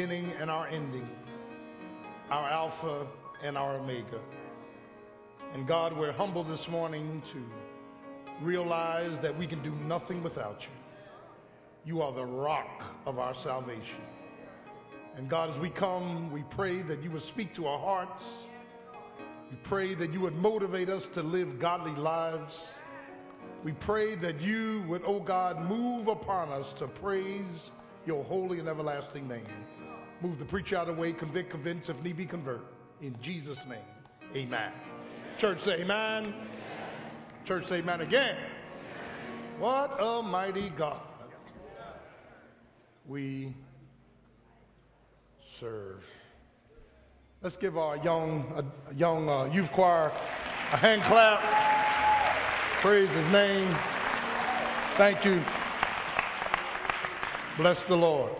[0.00, 1.06] beginning and our ending,
[2.30, 3.06] our Alpha
[3.42, 4.18] and our Omega.
[5.52, 7.44] And God, we're humble this morning to
[8.42, 10.70] realize that we can do nothing without you.
[11.84, 14.00] You are the rock of our salvation.
[15.18, 18.24] And God, as we come, we pray that you would speak to our hearts.
[19.50, 22.58] We pray that you would motivate us to live godly lives.
[23.62, 27.70] We pray that you would, oh God, move upon us to praise
[28.06, 29.44] your holy and everlasting name.
[30.22, 32.64] Move the preacher out of the way, convict, convince, if need be, convert.
[33.00, 33.78] In Jesus' name,
[34.36, 34.72] amen.
[35.38, 36.26] Church say amen.
[36.26, 36.34] amen.
[37.46, 38.36] Church say amen again.
[38.36, 38.50] Amen.
[39.58, 41.00] What a mighty God
[43.06, 43.54] we
[45.58, 46.04] serve.
[47.42, 50.12] Let's give our young, uh, young uh, youth choir
[50.72, 51.40] a hand clap.
[52.82, 53.74] Praise his name.
[54.96, 55.42] Thank you.
[57.56, 58.32] Bless the Lord.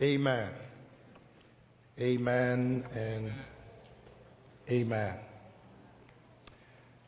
[0.00, 0.48] Amen.
[1.98, 3.32] Amen and
[4.70, 5.18] amen.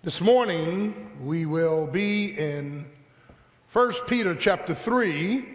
[0.02, 2.86] This morning we will be in
[3.72, 5.46] 1 Peter chapter 3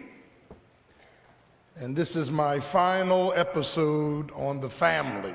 [1.78, 5.34] and this is my final episode on the family.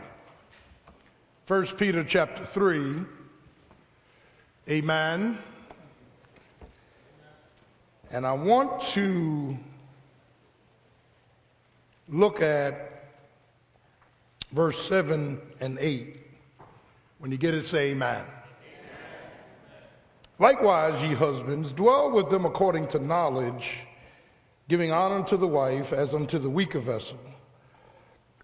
[1.45, 3.05] 1 Peter chapter 3
[4.67, 5.37] Amen.
[8.09, 9.55] And I want to
[12.11, 13.05] look at
[14.51, 16.17] verse 7 and 8.
[17.19, 18.25] When you get it, say amen.
[20.37, 23.79] Likewise, ye husbands, dwell with them according to knowledge,
[24.67, 27.19] giving honor to the wife as unto the weaker vessel,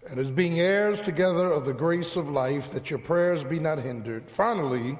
[0.08, 3.80] and as being heirs together of the grace of life, that your prayers be not
[3.80, 4.30] hindered.
[4.30, 4.96] Finally,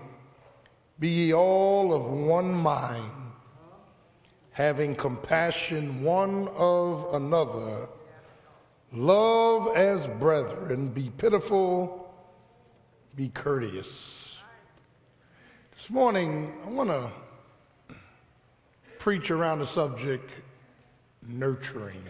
[0.99, 3.13] be ye all of one mind,
[4.51, 7.87] having compassion one of another,
[8.93, 12.13] love as brethren, be pitiful,
[13.17, 14.39] be courteous.
[15.75, 17.11] This morning, I want to
[18.99, 20.31] preach around the subject
[21.27, 22.03] nurturing.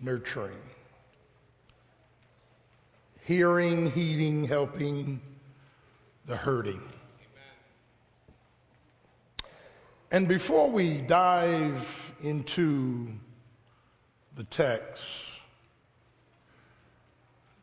[0.00, 0.56] Nurturing.
[3.24, 5.20] Hearing, heeding, helping
[6.26, 6.82] the hurting.
[10.10, 13.08] And before we dive into
[14.36, 15.26] the text,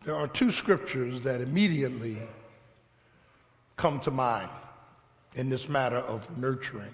[0.03, 2.17] there are two scriptures that immediately
[3.75, 4.49] come to mind
[5.35, 6.93] in this matter of nurturing.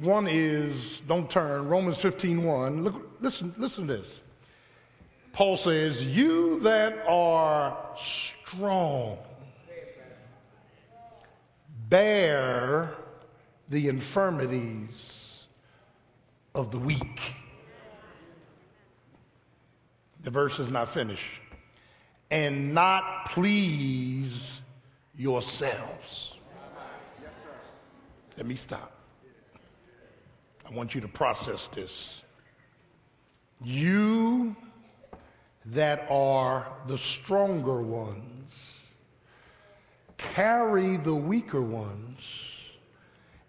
[0.00, 2.84] One is, don't turn, Romans 15 1.
[2.84, 4.20] Look, listen, listen to this.
[5.32, 9.18] Paul says, You that are strong,
[11.88, 12.94] bear
[13.68, 15.44] the infirmities
[16.54, 17.34] of the weak.
[20.28, 21.40] The verse is not finished
[22.30, 24.60] and not please
[25.16, 26.34] yourselves.
[28.36, 28.92] Let me stop.
[30.66, 32.20] I want you to process this.
[33.64, 34.54] You
[35.64, 38.84] that are the stronger ones,
[40.18, 42.44] carry the weaker ones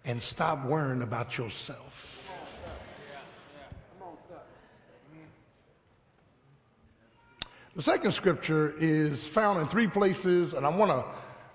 [0.06, 1.89] and stop worrying about yourself.
[7.80, 11.02] The second scripture is found in three places, and I want to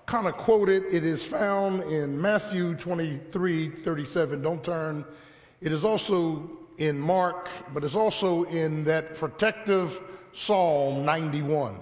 [0.07, 0.83] kind of quote it.
[0.91, 4.41] It is found in Matthew 23 37.
[4.41, 5.05] Don't turn.
[5.61, 6.49] It is also
[6.79, 10.01] in Mark, but it's also in that protective
[10.33, 11.77] Psalm 91.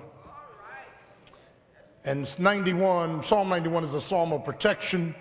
[2.03, 5.15] And 91, Psalm 91 is a psalm of protection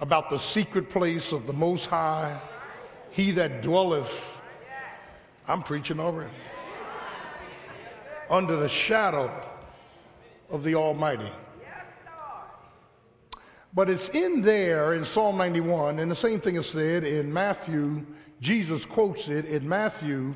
[0.00, 2.38] about the secret place of the Most High.
[3.08, 4.38] He that dwelleth,
[5.48, 6.30] I'm preaching over it
[8.32, 9.30] under the shadow
[10.48, 11.30] of the Almighty.
[13.74, 18.04] But it's in there in Psalm 91, and the same thing is said in Matthew.
[18.40, 20.34] Jesus quotes it in Matthew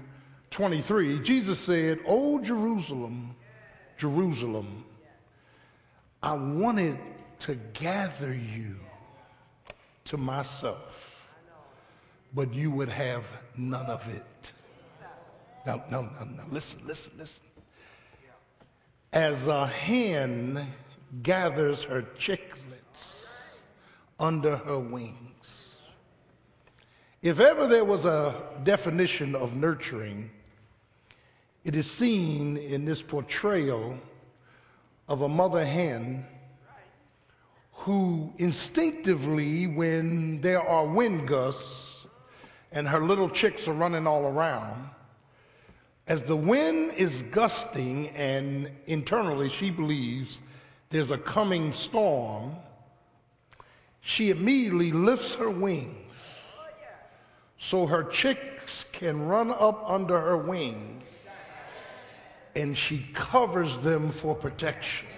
[0.50, 1.20] 23.
[1.20, 3.34] Jesus said, O Jerusalem,
[3.96, 4.84] Jerusalem,
[6.22, 6.98] I wanted
[7.40, 8.76] to gather you
[10.04, 11.28] to myself,
[12.34, 14.52] but you would have none of it.
[15.66, 17.45] Now, now, now, now listen, listen, listen
[19.12, 20.64] as a hen
[21.22, 23.26] gathers her chicklets
[24.18, 25.76] under her wings.
[27.22, 30.30] If ever there was a definition of nurturing,
[31.64, 33.98] it is seen in this portrayal
[35.08, 36.24] of a mother hen
[37.72, 42.06] who instinctively, when there are wind gusts
[42.72, 44.88] and her little chicks are running all around.
[46.08, 50.40] As the wind is gusting, and internally she believes
[50.90, 52.54] there's a coming storm,
[54.00, 56.22] she immediately lifts her wings
[57.58, 61.28] so her chicks can run up under her wings
[62.54, 65.08] and she covers them for protection.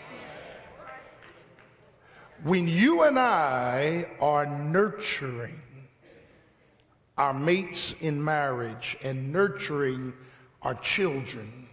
[2.44, 5.60] When you and I are nurturing
[7.18, 10.14] our mates in marriage and nurturing
[10.62, 11.68] our children,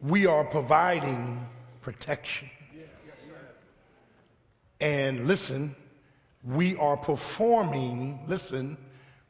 [0.00, 1.46] we are providing
[1.82, 2.48] protection.
[4.80, 5.76] And listen,
[6.42, 8.78] we are performing, listen,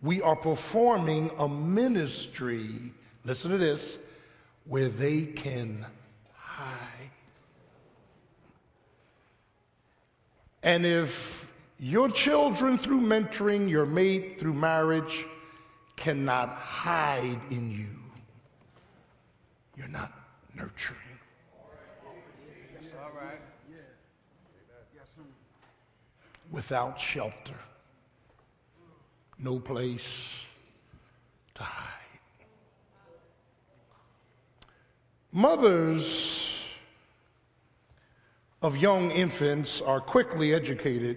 [0.03, 2.93] we are performing a ministry,
[3.25, 3.99] listen to this,
[4.65, 5.85] where they can
[6.33, 7.11] hide.
[10.63, 15.27] And if your children, through mentoring, your mate, through marriage,
[15.97, 18.00] cannot hide in you,
[19.81, 20.13] you're not
[20.55, 20.99] nurturing.
[26.51, 27.55] Without shelter
[29.39, 30.45] no place
[31.55, 31.87] to hide.
[35.33, 36.53] Mothers
[38.61, 41.17] of young infants are quickly educated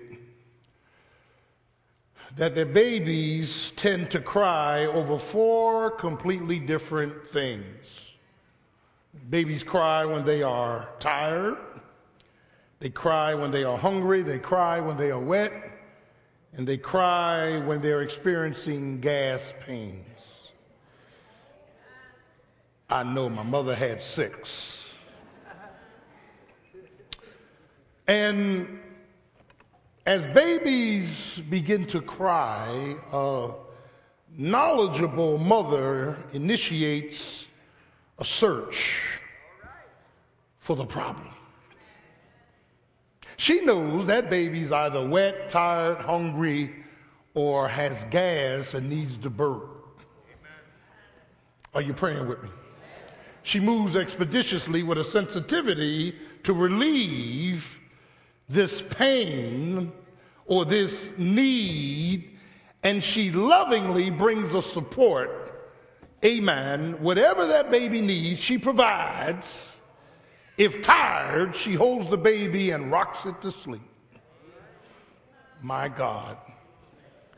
[2.38, 8.13] that their babies tend to cry over four completely different things.
[9.30, 11.58] Babies cry when they are tired,
[12.80, 15.54] they cry when they are hungry, they cry when they are wet,
[16.54, 20.52] and they cry when they're experiencing gas pains.
[22.90, 24.84] I know my mother had six.
[28.08, 28.80] And
[30.06, 33.52] as babies begin to cry, a
[34.38, 37.46] knowledgeable mother initiates
[38.24, 39.20] a search
[40.60, 41.28] for the problem.
[43.36, 46.72] She knows that baby's either wet, tired, hungry,
[47.34, 50.00] or has gas and needs to burp.
[51.74, 52.50] Are you praying with me?
[53.42, 57.78] She moves expeditiously with a sensitivity to relieve
[58.48, 59.92] this pain
[60.46, 62.38] or this need,
[62.84, 65.43] and she lovingly brings a support.
[66.24, 66.94] Amen.
[67.02, 69.76] Whatever that baby needs, she provides
[70.58, 73.82] if tired, she holds the baby and rocks it to sleep.
[75.62, 76.38] My God.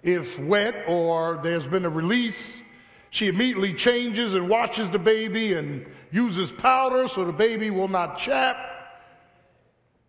[0.04, 2.62] If wet or there's been a release,
[3.10, 8.18] she immediately changes and washes the baby and uses powder so the baby will not
[8.18, 8.58] chap.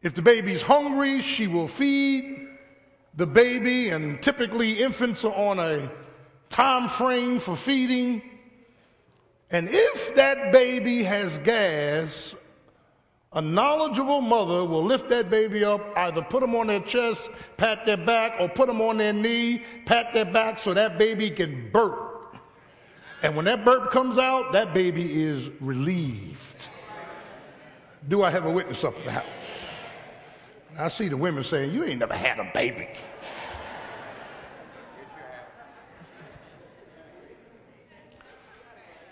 [0.03, 2.49] If the baby's hungry, she will feed
[3.15, 5.91] the baby, and typically infants are on a
[6.51, 8.23] time frame for feeding.
[9.51, 12.35] And if that baby has gas
[13.37, 17.29] a knowledgeable mother will lift that baby up, either put them on their chest,
[17.59, 21.31] pat their back, or put them on their knee, pat their back so that baby
[21.31, 22.37] can burp.
[23.23, 26.69] And when that burp comes out, that baby is relieved.
[28.09, 29.27] Do I have a witness up in the house?
[30.79, 32.89] I see the women saying, You ain't never had a baby.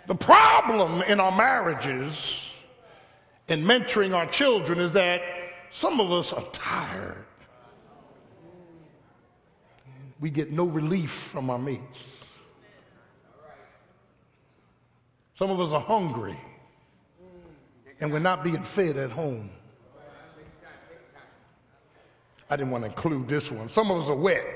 [0.07, 2.41] The problem in our marriages
[3.49, 5.23] in mentoring our children is that
[5.71, 7.25] some of us are tired.
[10.21, 12.23] We get no relief from our mates.
[15.35, 16.39] Some of us are hungry
[18.01, 19.51] and we're not being fed at home.
[22.51, 23.69] I didn't want to include this one.
[23.69, 24.47] Some of us are wet.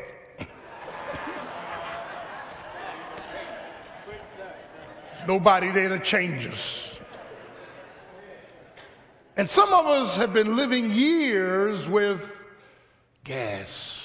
[5.28, 6.98] Nobody there to change us.
[9.36, 12.32] And some of us have been living years with
[13.24, 14.00] gas,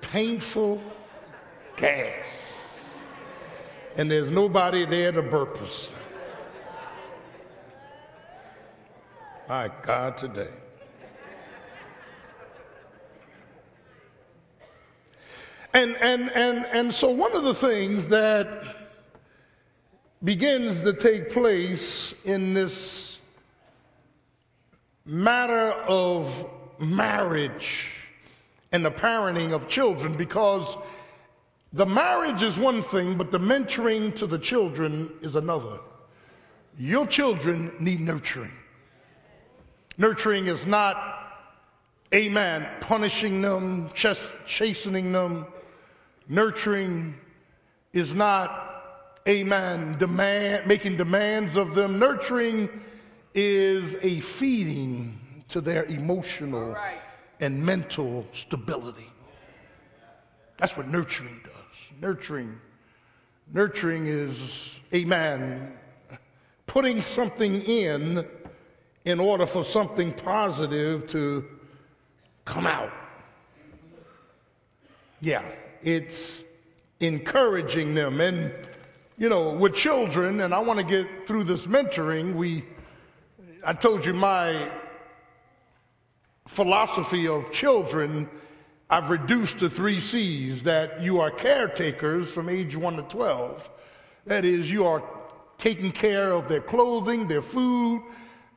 [0.00, 0.80] painful
[1.76, 2.82] gas.
[3.98, 5.90] And there's nobody there to burp us.
[9.50, 10.48] My God, today.
[15.74, 18.81] And, and, and, and so, one of the things that
[20.24, 23.18] begins to take place in this
[25.04, 26.48] matter of
[26.78, 27.90] marriage
[28.70, 30.76] and the parenting of children because
[31.72, 35.78] the marriage is one thing, but the mentoring to the children is another.
[36.78, 38.52] Your children need nurturing.
[39.98, 41.40] Nurturing is not,
[42.14, 45.46] amen, punishing them, chastening them.
[46.28, 47.14] Nurturing
[47.92, 48.71] is not,
[49.28, 51.98] amen, demand, making demands of them.
[51.98, 52.68] Nurturing
[53.34, 57.00] is a feeding to their emotional right.
[57.40, 59.10] and mental stability.
[60.56, 62.00] That's what nurturing does.
[62.00, 62.58] Nurturing,
[63.52, 65.76] nurturing is, amen,
[66.66, 68.26] putting something in
[69.04, 71.44] in order for something positive to
[72.44, 72.92] come out.
[75.20, 75.42] Yeah,
[75.82, 76.42] it's
[77.00, 78.20] encouraging them.
[78.20, 78.52] And,
[79.22, 82.64] you know, with children, and I want to get through this mentoring, we,
[83.64, 84.68] I told you my
[86.48, 88.28] philosophy of children,
[88.90, 93.70] I've reduced to three C's that you are caretakers from age 1 to 12.
[94.26, 95.04] That is, you are
[95.56, 98.02] taking care of their clothing, their food,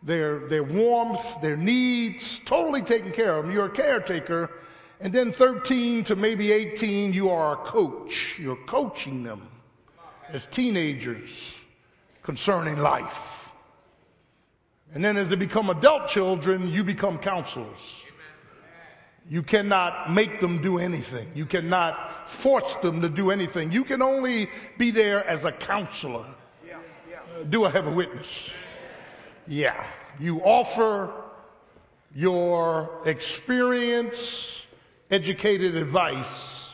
[0.02, 3.54] their, their warmth, their needs, totally taking care of them.
[3.54, 4.50] You're a caretaker.
[5.00, 8.40] And then 13 to maybe 18, you are a coach.
[8.40, 9.48] You're coaching them
[10.30, 11.30] as teenagers
[12.24, 13.52] concerning life.
[14.94, 18.02] And then as they become adult children, you become counselors.
[19.30, 21.28] You cannot make them do anything.
[21.34, 23.72] You cannot force them to do anything.
[23.72, 26.26] You can only be there as a counselor.
[27.36, 28.50] Uh, do I have a witness?
[29.48, 29.84] Yeah.
[30.20, 31.12] You offer
[32.14, 34.62] your experience,
[35.12, 36.70] educated advice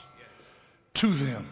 [0.95, 1.47] to them.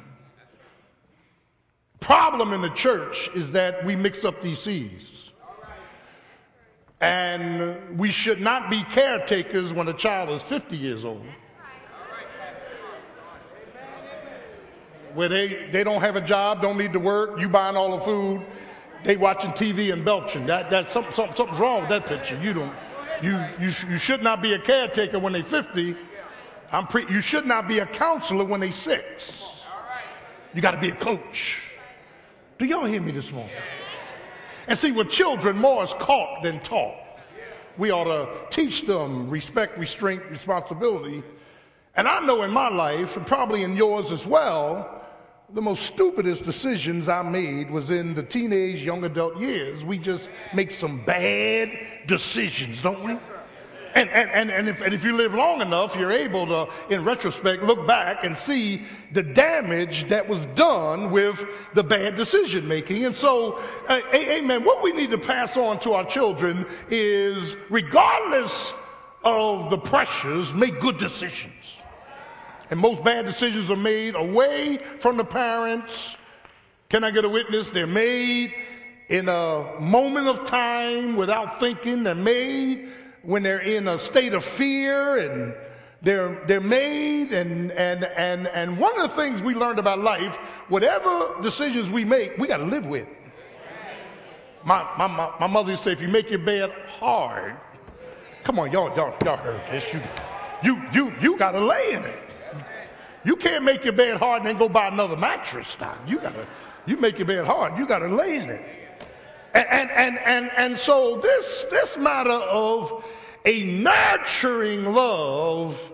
[2.00, 5.32] Problem in the church is that we mix up these C's.
[7.02, 11.26] And we should not be caretakers when a child is 50 years old.
[15.14, 18.04] Where they, they don't have a job, don't need to work, you buying all the
[18.04, 18.46] food,
[19.04, 20.46] they watching TV and belching.
[20.46, 22.40] That, that, some, some, something's wrong with that picture.
[22.42, 22.76] You, don't,
[23.22, 25.96] you, you, you should not be a caretaker when they're 50.
[26.72, 29.48] I'm pre, you should not be a counselor when they're six.
[30.54, 31.62] You got to be a coach.
[32.60, 33.56] Do y'all hear me this morning?
[34.68, 36.94] And see, with children, more is caught than taught.
[37.78, 41.24] We ought to teach them respect, restraint, responsibility.
[41.96, 45.06] And I know in my life, and probably in yours as well,
[45.54, 49.86] the most stupidest decisions I made was in the teenage, young adult years.
[49.86, 51.72] We just make some bad
[52.08, 53.16] decisions, don't we?
[53.96, 57.04] And, and, and, and, if, and if you live long enough, you're able to, in
[57.04, 61.44] retrospect, look back and see the damage that was done with
[61.74, 63.06] the bad decision making.
[63.06, 68.74] And so, uh, amen, what we need to pass on to our children is regardless
[69.24, 71.78] of the pressures, make good decisions.
[72.70, 76.16] And most bad decisions are made away from the parents.
[76.90, 77.72] Can I get a witness?
[77.72, 78.54] They're made
[79.10, 82.04] in a moment of time without thinking.
[82.04, 82.90] They're made
[83.24, 85.54] when they're in a state of fear and
[86.02, 87.32] they're, they're made.
[87.32, 90.38] And, and, and, and one of the things we learned about life,
[90.70, 93.08] whatever decisions we make, we got to live with.
[94.64, 95.08] My, my,
[95.40, 97.56] my, mother used to say, if you make your bed hard,
[98.44, 99.94] come on, y'all, y'all, y'all heard this.
[99.94, 100.02] You,
[100.64, 102.30] you, you, you got to lay in it.
[103.24, 105.98] You can't make your bed hard and then go buy another mattress now.
[106.08, 106.48] You gotta,
[106.86, 108.89] you make your bed hard, you gotta lay in it.
[109.54, 113.04] And, and, and, and, so this, this matter of
[113.46, 115.92] a nurturing love,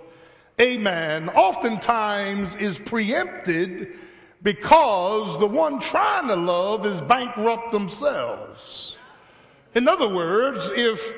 [0.60, 3.98] amen, oftentimes is preempted
[4.44, 8.98] because the one trying to love is bankrupt themselves.
[9.74, 11.16] In other words, if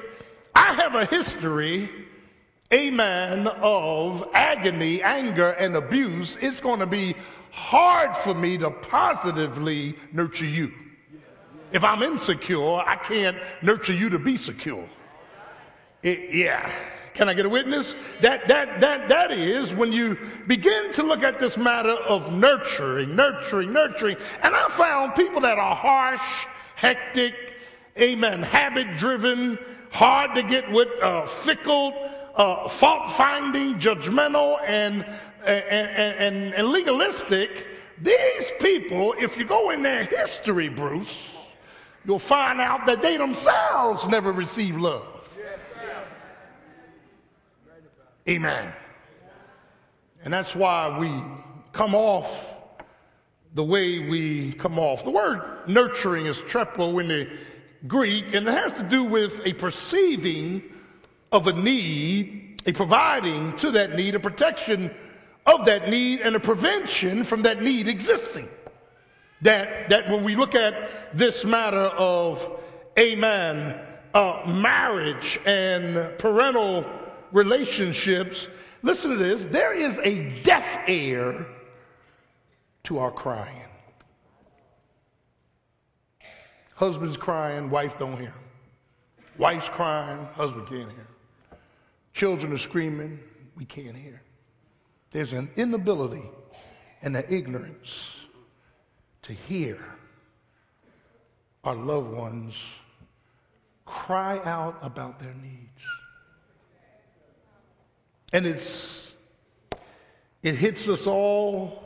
[0.56, 1.90] I have a history
[2.74, 7.16] amen, of agony, anger, and abuse, it's going to be
[7.52, 10.74] hard for me to positively nurture you.
[11.72, 14.88] If I'm insecure, I can't nurture you to be secure.
[16.04, 16.72] It, yeah.
[17.14, 17.96] Can I get a witness?
[18.22, 23.16] That, that, that, that is when you begin to look at this matter of nurturing,
[23.16, 24.18] nurturing, nurturing.
[24.44, 26.46] And I found people that are harsh,
[26.76, 27.34] hectic,
[28.00, 29.58] amen, habit driven,
[29.90, 31.94] hard to get with, uh, fickle,
[32.36, 35.04] uh, fault finding, judgmental, and,
[35.44, 37.66] and, and, and legalistic,
[38.00, 41.37] these people, if you go in their history, Bruce,
[42.08, 45.06] you'll find out that they themselves never received love.
[48.28, 48.74] Amen.
[50.24, 51.12] And that's why we
[51.74, 52.56] come off
[53.54, 55.04] the way we come off.
[55.04, 57.30] The word nurturing is trepho in the
[57.88, 60.64] Greek, and it has to do with a perceiving
[61.32, 64.94] of a need, a providing to that need, a protection
[65.46, 68.50] of that need, and a prevention from that need existing.
[69.42, 72.60] That, that when we look at this matter of,
[72.98, 73.80] amen,
[74.14, 76.86] uh, marriage and parental
[77.32, 78.48] relationships,
[78.82, 81.46] listen to this there is a deaf ear
[82.84, 83.68] to our crying.
[86.74, 88.34] Husband's crying, wife don't hear.
[89.38, 91.08] Wife's crying, husband can't hear.
[92.14, 93.20] Children are screaming,
[93.56, 94.22] we can't hear.
[95.12, 96.24] There's an inability
[97.02, 98.17] and an ignorance
[99.28, 99.78] to hear
[101.64, 102.56] our loved ones
[103.86, 105.82] cry out about their needs.
[108.34, 109.16] And it's
[110.44, 111.84] it hits us all.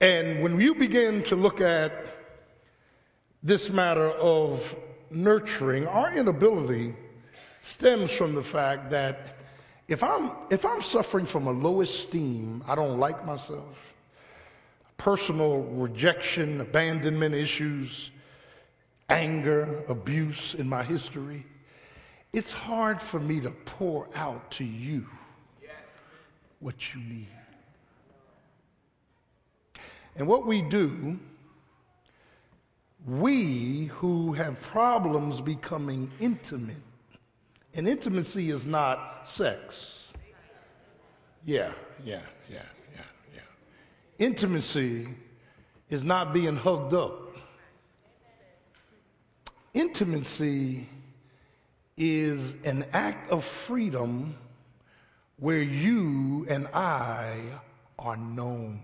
[0.00, 1.92] And when you begin to look at
[3.42, 4.76] this matter of
[5.10, 6.94] nurturing, our inability
[7.60, 9.36] stems from the fact that
[9.88, 13.94] if I'm, if I'm suffering from a low esteem, I don't like myself,
[14.98, 18.10] personal rejection, abandonment issues,
[19.08, 21.44] anger, abuse in my history,
[22.32, 25.06] it's hard for me to pour out to you
[26.60, 27.28] what you need.
[30.16, 31.18] And what we do,
[33.06, 36.76] we who have problems becoming intimate,
[37.74, 40.08] and intimacy is not sex.
[41.44, 41.72] Yeah,
[42.04, 42.62] yeah, yeah.
[44.18, 45.08] Intimacy
[45.90, 47.36] is not being hugged up.
[49.74, 50.86] Intimacy
[51.96, 54.34] is an act of freedom
[55.38, 57.40] where you and I
[57.98, 58.80] are known.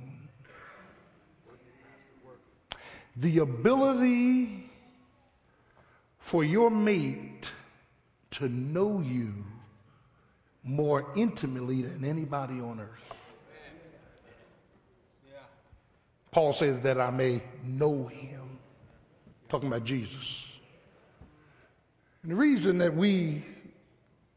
[3.16, 4.70] The ability
[6.18, 7.50] for your mate
[8.32, 9.32] to know you
[10.64, 13.21] more intimately than anybody on earth.
[16.32, 18.58] Paul says that I may know him,
[19.48, 20.46] talking about Jesus.
[22.22, 23.44] And the reason that we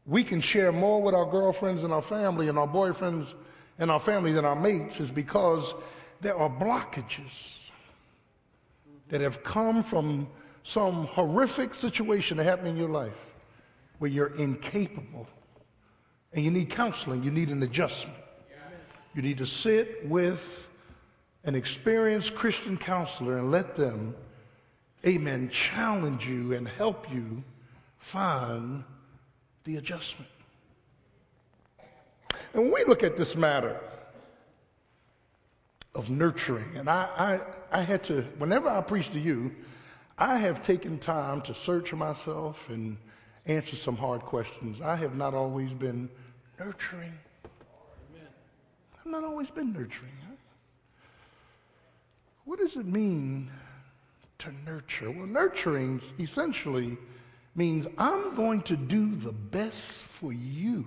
[0.06, 3.34] we can share more with our girlfriends and our family and our boyfriends
[3.78, 5.74] and our family than our mates is because
[6.20, 7.58] there are blockages
[9.08, 10.28] that have come from
[10.62, 13.18] some horrific situation that happened in your life
[13.98, 15.26] where you're incapable
[16.32, 18.18] and you need counseling, you need an adjustment.
[19.14, 20.68] You need to sit with
[21.46, 24.14] an experienced Christian counselor and let them,
[25.06, 27.42] amen, challenge you and help you
[27.98, 28.82] find
[29.64, 30.30] the adjustment.
[32.52, 33.80] And when we look at this matter
[35.94, 37.40] of nurturing, and I,
[37.72, 39.54] I, I had to, whenever I preach to you,
[40.18, 42.96] I have taken time to search myself and
[43.46, 44.80] answer some hard questions.
[44.80, 46.10] I have not always been
[46.58, 47.12] nurturing.
[48.98, 50.10] I've not always been nurturing.
[52.46, 53.50] What does it mean
[54.38, 55.10] to nurture?
[55.10, 56.96] Well, nurturing essentially
[57.56, 60.86] means I'm going to do the best for you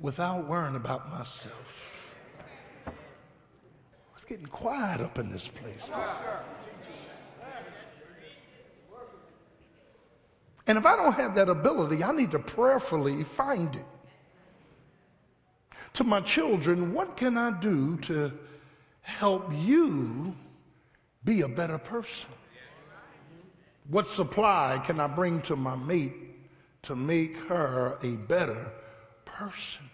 [0.00, 2.14] without worrying about myself.
[4.14, 5.82] It's getting quiet up in this place.
[10.66, 13.84] And if I don't have that ability, I need to prayerfully find it.
[15.92, 18.32] To my children, what can I do to
[19.06, 20.34] help you
[21.24, 22.28] be a better person?
[23.88, 26.14] What supply can I bring to my mate
[26.82, 28.72] to make her a better
[29.24, 29.84] person?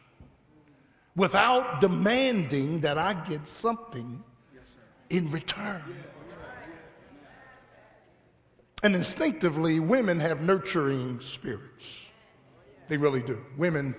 [1.14, 4.24] Without demanding that I get something
[5.10, 5.82] in return.
[8.82, 12.00] And instinctively, women have nurturing spirits.
[12.88, 13.44] They really do.
[13.58, 13.94] Women,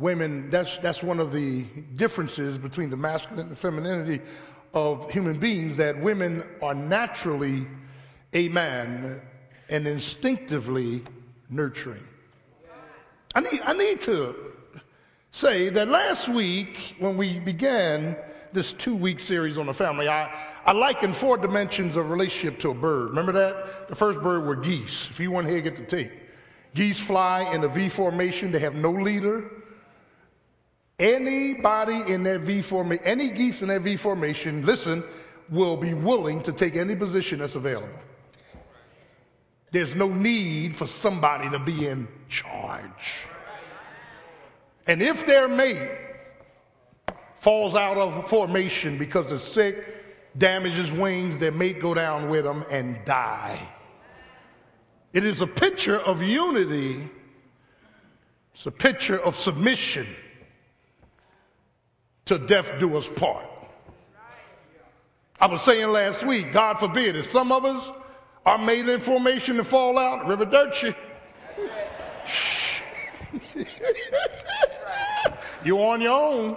[0.00, 1.62] women, that's, that's one of the
[1.94, 4.20] differences between the masculine and the femininity
[4.72, 7.66] of human beings, that women are naturally
[8.32, 9.20] a man
[9.68, 11.02] and instinctively
[11.50, 12.02] nurturing.
[13.34, 14.34] I need, I need to
[15.32, 18.16] say that last week, when we began
[18.52, 20.32] this two week series on the family, I,
[20.64, 23.10] I likened four dimensions of relationship to a bird.
[23.10, 23.88] Remember that?
[23.88, 25.06] The first bird were geese.
[25.10, 26.10] If you want here, get the tape.
[26.74, 29.50] Geese fly in a V formation, they have no leader.
[31.00, 35.02] Anybody in that V formation, any geese in that V formation, listen,
[35.48, 37.88] will be willing to take any position that's available.
[39.72, 43.22] There's no need for somebody to be in charge.
[44.86, 45.90] And if their mate
[47.36, 49.82] falls out of formation because it's sick,
[50.36, 53.58] damages wings, their mate go down with them and die.
[55.14, 57.08] It is a picture of unity.
[58.52, 60.06] It's a picture of submission
[62.30, 63.44] to death do us part.
[65.40, 67.88] I was saying last week, God forbid, if some of us
[68.46, 70.94] are made in formation to fall out, Arrivederci.
[75.64, 76.56] You're on your own.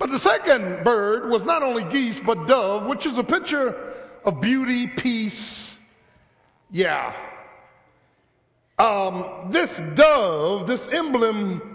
[0.00, 3.94] But the second bird was not only geese, but dove, which is a picture
[4.24, 5.72] of beauty, peace.
[6.72, 7.12] Yeah.
[8.80, 11.73] Um, this dove, this emblem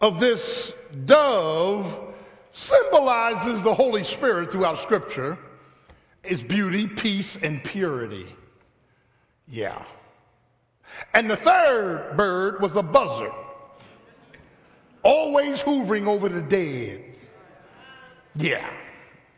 [0.00, 0.72] of this
[1.04, 2.14] dove,
[2.52, 5.38] symbolizes the Holy Spirit throughout Scripture.
[6.24, 8.26] Is beauty, peace, and purity.
[9.46, 9.82] Yeah.
[11.14, 13.32] And the third bird was a buzzard,
[15.02, 17.04] always hovering over the dead.
[18.34, 18.68] Yeah,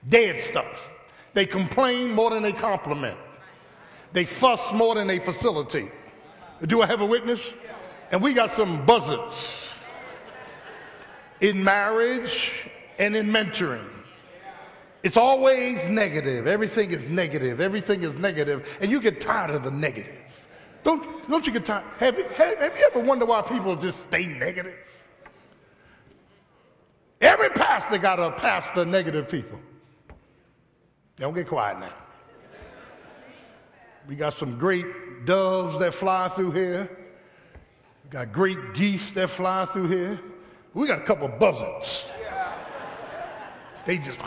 [0.09, 0.91] dead stuff.
[1.33, 3.17] They complain more than they compliment.
[4.13, 5.93] They fuss more than they facilitate.
[6.67, 7.55] Do I have a witness?
[8.11, 9.60] And we got some buzzards
[11.41, 13.89] in marriage and in mentoring.
[15.03, 16.47] It's always negative.
[16.47, 17.61] Everything is negative.
[17.61, 18.69] Everything is negative.
[18.81, 20.47] And you get tired of the negative.
[20.83, 21.85] Don't, don't you get tired?
[21.99, 24.77] Have, have, have you ever wondered why people just stay negative?
[27.21, 29.59] Every pastor got a pastor negative people.
[31.17, 31.93] Don't get quiet now.
[34.09, 34.87] We got some great
[35.27, 36.91] doves that fly through here.
[38.05, 40.21] We got great geese that fly through here.
[40.75, 42.11] We got a couple buzzards.
[43.87, 44.19] They just.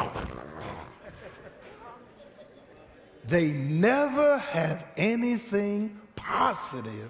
[3.25, 7.09] They never have anything positive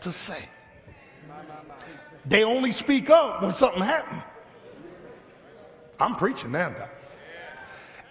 [0.00, 0.48] to say.
[2.24, 4.22] They only speak up when something happens.
[6.00, 6.74] I'm preaching now.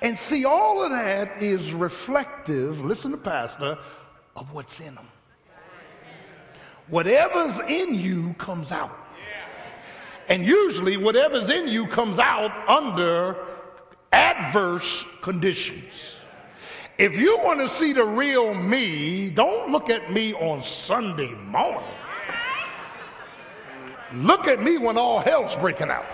[0.01, 3.77] And see, all of that is reflective, listen to Pastor,
[4.35, 5.07] of what's in them.
[6.87, 9.04] Whatever's in you comes out.
[10.27, 13.35] And usually, whatever's in you comes out under
[14.11, 16.15] adverse conditions.
[16.97, 21.83] If you want to see the real me, don't look at me on Sunday morning.
[24.13, 26.05] Look at me when all hell's breaking out.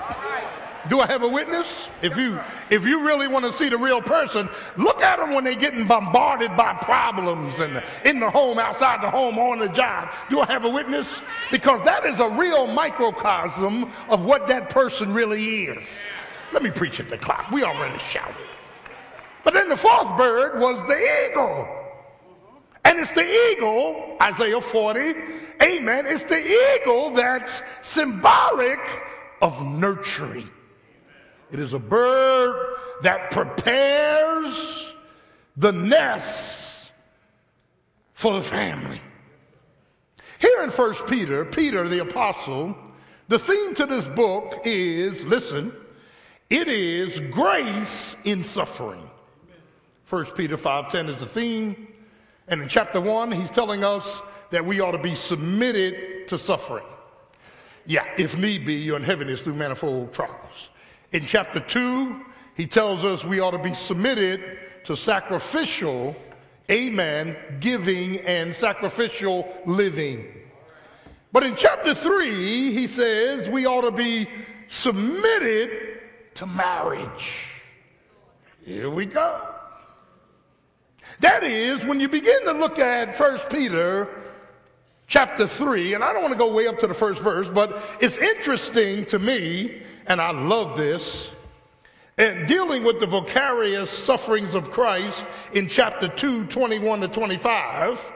[0.90, 1.90] Do I have a witness?
[2.02, 2.40] If you
[2.70, 5.86] if you really want to see the real person, look at them when they're getting
[5.86, 10.10] bombarded by problems and in the home, outside the home, on the job.
[10.30, 11.22] Do I have a witness?
[11.52, 16.04] Because that is a real microcosm of what that person really is.
[16.52, 17.52] Let me preach at the clock.
[17.52, 18.36] We already shouted.
[19.44, 21.68] But then the fourth bird was the eagle.
[22.84, 25.14] And it's the eagle, Isaiah 40,
[25.62, 26.06] amen.
[26.08, 26.42] It's the
[26.82, 28.80] eagle that's symbolic
[29.42, 30.50] of nurturing.
[31.52, 34.94] It is a bird that prepares
[35.58, 36.92] the nest
[38.14, 39.02] for the family.
[40.40, 42.76] Here in 1 Peter, Peter the apostle,
[43.28, 45.74] the theme to this book is listen,
[46.50, 49.10] it is grace in suffering.
[50.10, 51.88] 1 Peter 5:10 is the theme,
[52.48, 56.86] and in chapter 1 he's telling us that we ought to be submitted to suffering.
[57.86, 60.70] Yeah, if need be, you're in heaviness through manifold trials.
[61.12, 66.16] In chapter 2, he tells us we ought to be submitted to sacrificial,
[66.70, 70.26] amen, giving and sacrificial living.
[71.34, 74.28] But in chapter 3, he says we ought to be
[74.68, 76.00] submitted
[76.36, 77.48] to marriage.
[78.66, 79.48] Here we go.
[81.20, 84.21] That is, when you begin to look at 1 Peter
[85.12, 87.84] chapter 3, and I don't want to go way up to the first verse, but
[88.00, 91.30] it's interesting to me and I love this.
[92.18, 98.14] And dealing with the vicarious sufferings of Christ in chapter 2, 21 to 25.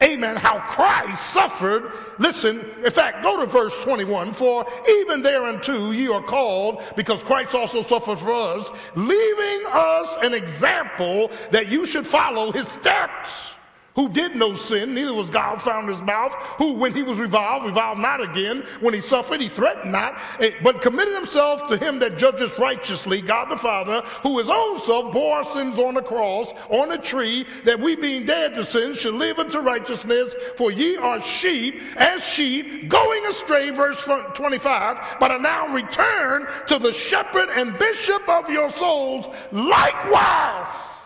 [0.00, 0.36] Amen.
[0.36, 1.90] How Christ suffered.
[2.20, 4.32] Listen, in fact, go to verse 21.
[4.32, 10.34] For even thereunto ye are called, because Christ also suffered for us, leaving us an
[10.34, 13.54] example that you should follow his steps
[13.98, 17.18] who did no sin, neither was God found in his mouth, who, when he was
[17.18, 18.64] reviled, reviled not again.
[18.78, 23.20] When he suffered, he threatened not, eh, but committed himself to him that judges righteously,
[23.20, 27.80] God the Father, who self bore our sins on the cross, on a tree, that
[27.80, 30.32] we being dead to sin should live unto righteousness.
[30.56, 36.78] For ye are sheep, as sheep, going astray, verse 25, but are now returned to
[36.78, 40.97] the shepherd and bishop of your souls, likewise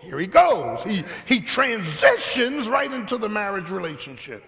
[0.00, 0.82] here he goes.
[0.82, 4.42] He, he transitions right into the marriage relationship.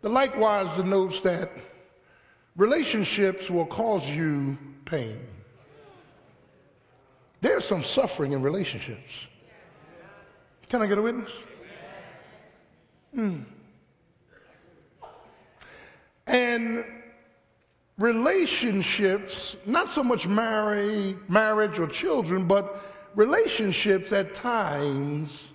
[0.00, 1.50] The likewise denotes that
[2.56, 5.20] relationships will cause you pain.
[7.40, 9.12] There's some suffering in relationships.
[10.68, 11.32] Can I get a witness?
[13.14, 13.40] Hmm.
[16.26, 16.84] And
[17.98, 25.52] relationships, not so much marry, marriage or children, but relationships at times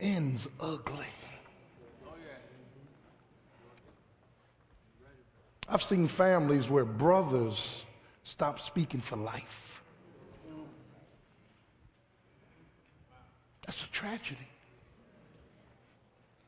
[0.00, 1.04] ends ugly.
[5.68, 7.84] I've seen families where brothers
[8.24, 9.82] stop speaking for life.
[13.66, 14.48] That's a tragedy.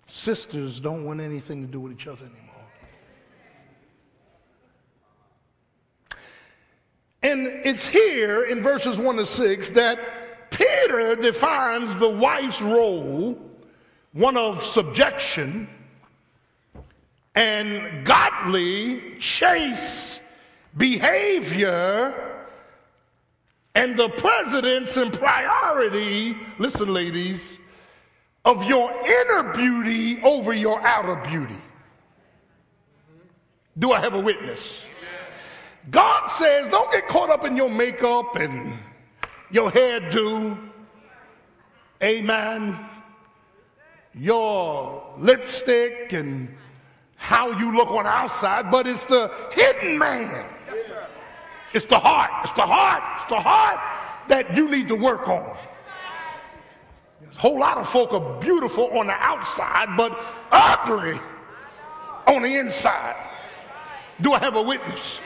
[0.06, 2.47] Sisters don't want anything to do with each other anymore.
[7.22, 13.38] And it's here in verses 1 to 6 that Peter defines the wife's role,
[14.12, 15.68] one of subjection
[17.34, 20.22] and godly, chaste
[20.76, 22.46] behavior,
[23.74, 27.58] and the precedence and priority, listen, ladies,
[28.44, 31.60] of your inner beauty over your outer beauty.
[33.78, 34.82] Do I have a witness?
[35.90, 38.78] God says, don't get caught up in your makeup and
[39.50, 40.58] your hairdo.
[42.02, 42.78] Amen.
[44.14, 46.54] Your lipstick and
[47.16, 50.46] how you look on the outside, but it's the hidden man.
[51.74, 52.30] It's the heart.
[52.44, 53.02] It's the heart.
[53.14, 53.80] It's the heart
[54.28, 55.56] that you need to work on.
[57.30, 60.18] A whole lot of folk are beautiful on the outside, but
[60.50, 61.18] ugly
[62.26, 63.16] on the inside.
[64.20, 65.20] Do I have a witness?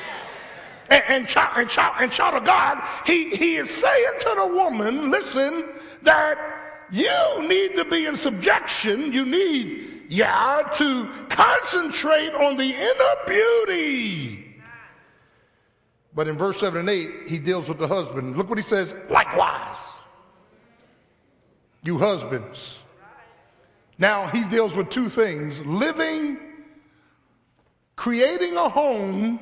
[0.91, 4.47] And, and, child, and, child, and child of God, he, he is saying to the
[4.47, 5.71] woman, listen,
[6.03, 6.39] that
[6.91, 9.13] you need to be in subjection.
[9.13, 14.61] You need, yeah, to concentrate on the inner beauty.
[16.15, 18.37] But in verse 7 and 8, he deals with the husband.
[18.37, 19.93] Look what he says likewise
[21.85, 22.77] you husbands.
[23.99, 26.39] Now, he deals with two things living,
[27.97, 29.41] creating a home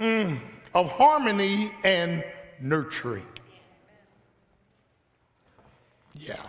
[0.00, 0.38] mm,
[0.74, 2.24] of harmony and
[2.60, 3.26] nurturing.
[6.14, 6.42] Yeah.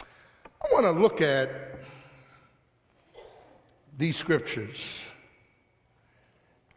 [0.00, 1.80] I want to look at
[3.96, 5.00] these scriptures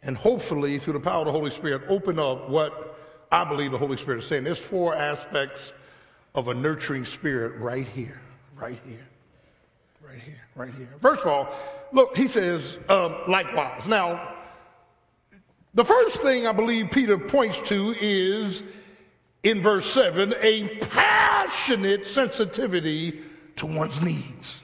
[0.04, 2.98] and hopefully, through the power of the Holy Spirit, open up what
[3.32, 4.44] I believe the Holy Spirit is saying.
[4.44, 5.74] There's four aspects
[6.36, 8.22] of a nurturing spirit right here,
[8.56, 9.06] right here,
[10.02, 10.88] right here, right here.
[11.02, 11.54] First of all,
[11.92, 13.88] look, he says, um, likewise.
[13.88, 14.36] Now,
[15.74, 18.64] the first thing I believe Peter points to is
[19.44, 23.22] in verse 7 a passionate sensitivity
[23.58, 24.60] to one's needs.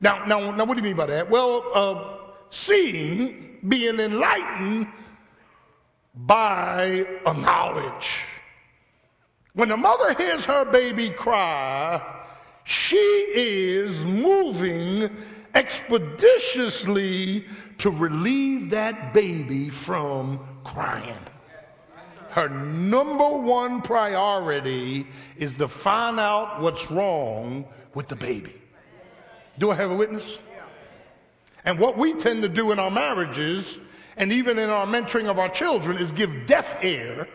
[0.00, 1.30] Now, now, now what do you mean by that?
[1.30, 2.18] Well, uh,
[2.50, 4.88] seeing, being enlightened
[6.14, 8.24] by a knowledge.
[9.54, 12.02] When the mother hears her baby cry,
[12.64, 15.10] she is moving
[15.56, 17.46] expeditiously
[17.78, 21.16] to relieve that baby from crying.
[22.30, 25.06] Her number one priority
[25.38, 27.64] is to find out what's wrong
[27.94, 28.54] with the baby.
[29.58, 30.38] Do I have a witness?
[31.64, 33.78] And what we tend to do in our marriages
[34.18, 37.26] and even in our mentoring of our children is give deaf ear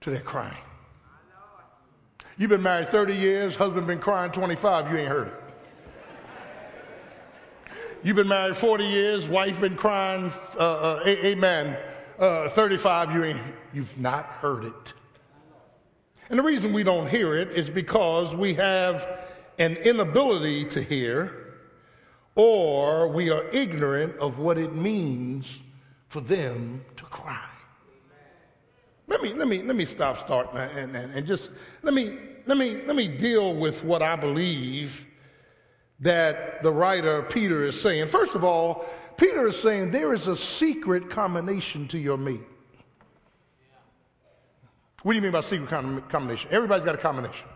[0.00, 0.56] to their crying.
[2.36, 5.45] You've been married 30 years, husband been crying 25, you ain't heard it.
[8.02, 11.76] You've been married 40 years, wife been crying, uh, uh, amen,
[12.18, 13.40] uh, 35, you ain't,
[13.72, 14.94] you've not heard it.
[16.28, 19.08] And the reason we don't hear it is because we have
[19.58, 21.54] an inability to hear
[22.34, 25.58] or we are ignorant of what it means
[26.08, 27.48] for them to cry.
[29.06, 31.50] Let me, let me, let me stop starting and, and, and just
[31.82, 35.05] let me, let, me, let me deal with what I believe
[36.00, 38.08] that the writer Peter is saying.
[38.08, 38.84] First of all,
[39.16, 42.42] Peter is saying there is a secret combination to your mate.
[45.02, 46.50] What do you mean by secret combination?
[46.50, 47.48] Everybody's got a combination.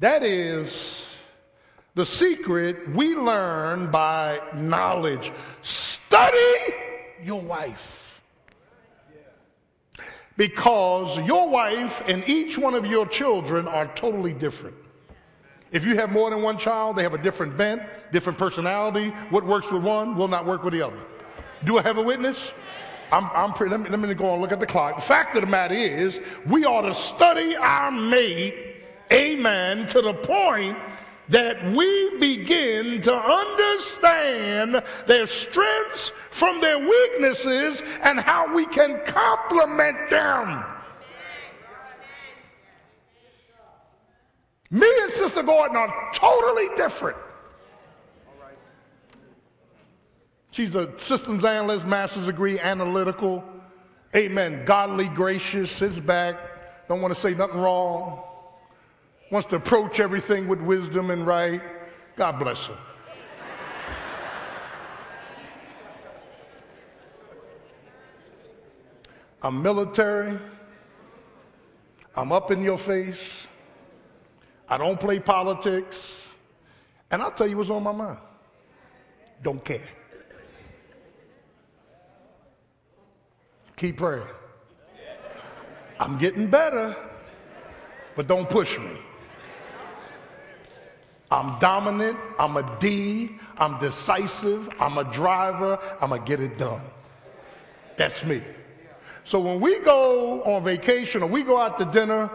[0.00, 1.06] That is
[1.94, 5.32] the secret we learn by knowledge.
[5.62, 6.74] Study
[7.22, 8.20] your wife
[10.36, 14.76] because your wife and each one of your children are totally different.
[15.74, 17.82] If you have more than one child, they have a different bent,
[18.12, 19.08] different personality.
[19.30, 21.00] What works with one will not work with the other.
[21.64, 22.52] Do I have a witness?
[23.10, 24.94] I'm, I'm pretty, let, me, let me go and look at the clock.
[24.94, 28.76] The fact of the matter is, we ought to study our mate,
[29.12, 30.78] amen, to the point
[31.28, 40.08] that we begin to understand their strengths from their weaknesses and how we can complement
[40.08, 40.64] them.
[44.74, 47.16] Me and Sister Gordon are totally different.
[50.50, 53.44] She's a systems analyst, master's degree, analytical.
[54.16, 54.64] Amen.
[54.64, 58.20] Godly, gracious, sits back, don't want to say nothing wrong,
[59.30, 61.62] wants to approach everything with wisdom and right.
[62.16, 62.78] God bless her.
[69.40, 70.36] I'm military.
[72.16, 73.46] I'm up in your face.
[74.68, 76.18] I don't play politics.
[77.10, 78.18] And I'll tell you what's on my mind.
[79.42, 79.88] Don't care.
[83.76, 84.26] Keep praying.
[86.00, 86.96] I'm getting better,
[88.16, 88.96] but don't push me.
[91.30, 96.82] I'm dominant, I'm a D, I'm decisive, I'm a driver, I'm gonna get it done.
[97.96, 98.42] That's me.
[99.24, 102.30] So when we go on vacation or we go out to dinner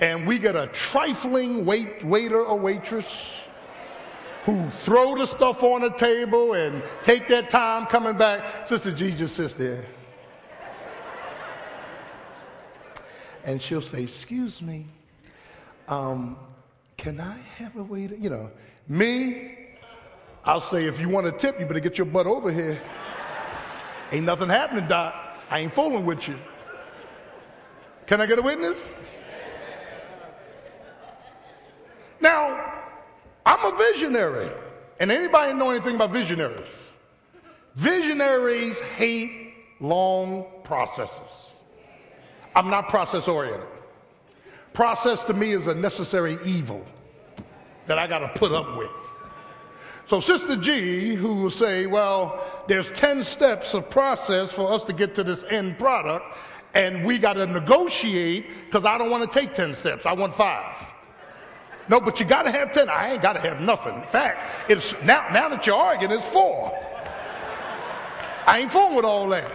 [0.00, 3.06] and we get a trifling wait, waiter or waitress
[4.44, 9.36] who throw the stuff on the table and take their time coming back, Sister just
[9.36, 9.84] sits there.
[13.44, 14.86] And she'll say, Excuse me,
[15.86, 16.38] um,
[16.96, 18.14] can I have a waiter?
[18.14, 18.50] You know,
[18.88, 19.56] me,
[20.44, 22.80] I'll say, If you want a tip, you better get your butt over here.
[24.12, 25.14] Ain't nothing happening, Doc.
[25.50, 26.36] I ain't fooling with you.
[28.06, 28.78] Can I get a witness?
[32.20, 32.74] Now,
[33.46, 34.50] I'm a visionary.
[35.00, 36.68] And anybody know anything about visionaries?
[37.76, 41.50] Visionaries hate long processes.
[42.56, 43.68] I'm not process oriented.
[44.72, 46.84] Process to me is a necessary evil
[47.86, 48.90] that I got to put up with.
[50.06, 54.92] So, Sister G, who will say, well, there's 10 steps of process for us to
[54.92, 56.24] get to this end product,
[56.74, 60.06] and we got to negotiate because I don't want to take 10 steps.
[60.06, 60.76] I want five.
[61.88, 62.88] No, but you got to have 10.
[62.88, 63.94] I ain't got to have nothing.
[63.94, 66.72] In fact, it's now, now that you're arguing, it's four.
[68.46, 69.50] I ain't fooling with all that.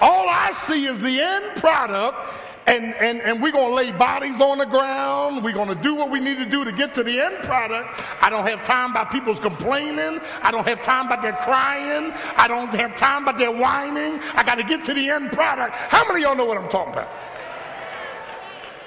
[0.00, 2.16] All I see is the end product,
[2.66, 5.44] and, and, and we're going to lay bodies on the ground.
[5.44, 8.00] We're going to do what we need to do to get to the end product.
[8.22, 10.20] I don't have time about people's complaining.
[10.42, 12.12] I don't have time about their crying.
[12.36, 14.20] I don't have time about their whining.
[14.34, 15.74] I got to get to the end product.
[15.74, 17.08] How many of y'all know what I'm talking about?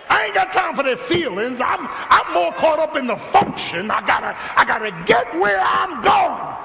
[0.10, 1.60] I ain't got time for their feelings.
[1.60, 3.90] I'm, I'm more caught up in the function.
[3.90, 6.58] I gotta, I gotta get where I'm going.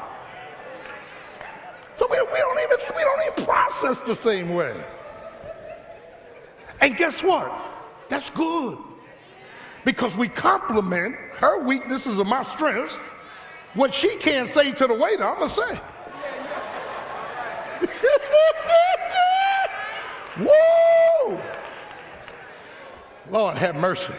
[1.98, 4.74] So we, we, don't even, we don't even process the same way.
[6.80, 7.52] And guess what?
[8.08, 8.78] That's good.
[9.84, 12.94] Because we complement her weaknesses and my strengths.
[13.74, 15.80] What she can't say to the waiter, I'm to say.
[23.38, 24.12] Lord have mercy.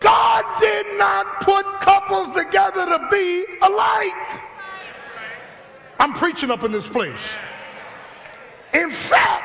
[0.00, 4.40] God did not put couples together to be alike.
[6.00, 7.24] I'm preaching up in this place.
[8.74, 9.44] In fact,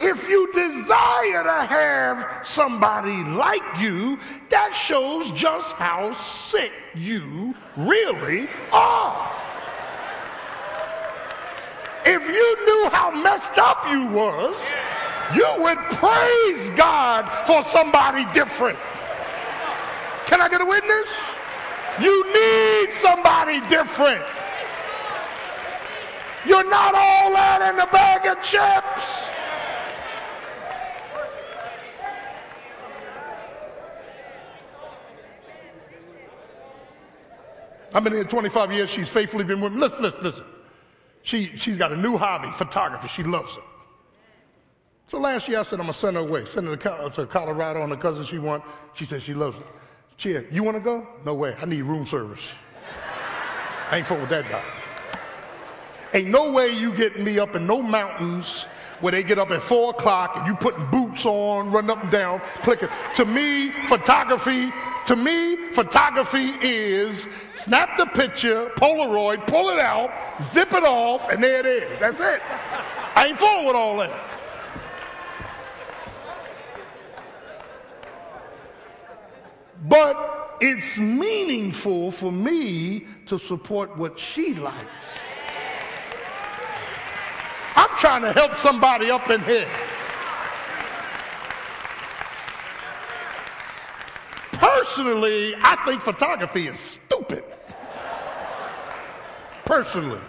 [0.00, 4.16] if you desire to have somebody like you,
[4.50, 9.28] that shows just how sick you really are.
[12.06, 14.54] If you knew how messed up you was,
[15.34, 18.78] you would praise God for somebody different.
[20.26, 21.08] Can I get a witness?
[22.00, 24.22] You need somebody different.
[26.46, 29.28] You're not all that in a bag of chips.
[37.94, 38.90] I've been here 25 years.
[38.90, 39.80] She's faithfully been with me.
[39.80, 40.44] Listen, listen, listen.
[41.22, 43.08] She, she's got a new hobby, photography.
[43.08, 43.62] She loves it.
[45.06, 46.44] So last year I said, I'm going to send her away.
[46.46, 48.66] Send her to Colorado on the cousin she wants.
[48.94, 49.66] She said she loves it.
[50.16, 51.06] Cheer, you want to go?
[51.24, 51.54] No way.
[51.60, 52.50] I need room service.
[53.90, 54.62] I ain't fooling with that guy.
[56.14, 58.66] Ain't no way you getting me up in no mountains
[59.00, 62.10] where they get up at four o'clock and you putting boots on, running up and
[62.10, 62.88] down, clicking.
[63.16, 64.72] To me, photography,
[65.06, 70.10] to me, photography is snap the picture, Polaroid, pull it out,
[70.52, 71.98] zip it off, and there it is.
[71.98, 72.40] That's it.
[73.16, 74.32] I ain't fooling with all that.
[79.88, 85.18] But it's meaningful for me to support what she likes.
[87.74, 89.68] I'm trying to help somebody up in here.
[94.52, 97.42] Personally, I think photography is stupid.
[99.64, 100.20] Personally.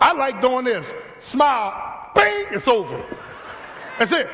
[0.00, 0.94] I like doing this.
[1.18, 3.04] Smile, bang, it's over.
[3.98, 4.30] That's it.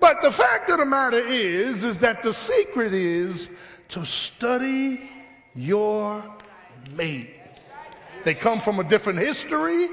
[0.00, 3.48] But the fact of the matter is, is that the secret is
[3.90, 5.10] to study
[5.54, 6.22] your
[6.92, 7.34] mate.
[8.24, 9.88] They come from a different history.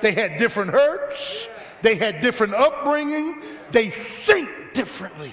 [0.00, 1.48] They had different hurts.
[1.82, 3.42] They had different upbringing.
[3.72, 5.32] They think differently.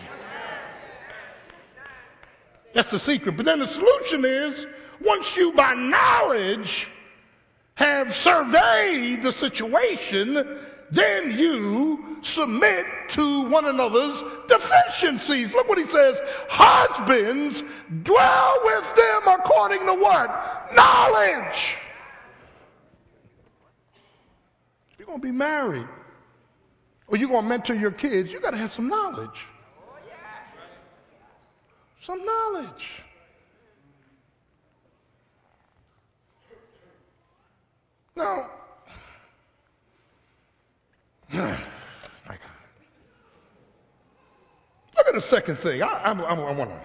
[2.73, 3.37] That's the secret.
[3.37, 4.67] But then the solution is
[5.03, 6.89] once you, by knowledge,
[7.75, 10.57] have surveyed the situation,
[10.91, 15.53] then you submit to one another's deficiencies.
[15.53, 17.63] Look what he says Husbands,
[18.03, 20.67] dwell with them according to what?
[20.73, 21.75] Knowledge.
[24.91, 25.87] If you're going to be married
[27.07, 29.47] or you're going to mentor your kids, you got to have some knowledge.
[32.01, 33.01] Some knowledge.
[38.15, 38.49] Now,
[41.33, 41.39] my
[42.27, 42.39] God.
[44.97, 45.81] Look at the second thing.
[45.81, 46.81] I, I, I, I want to,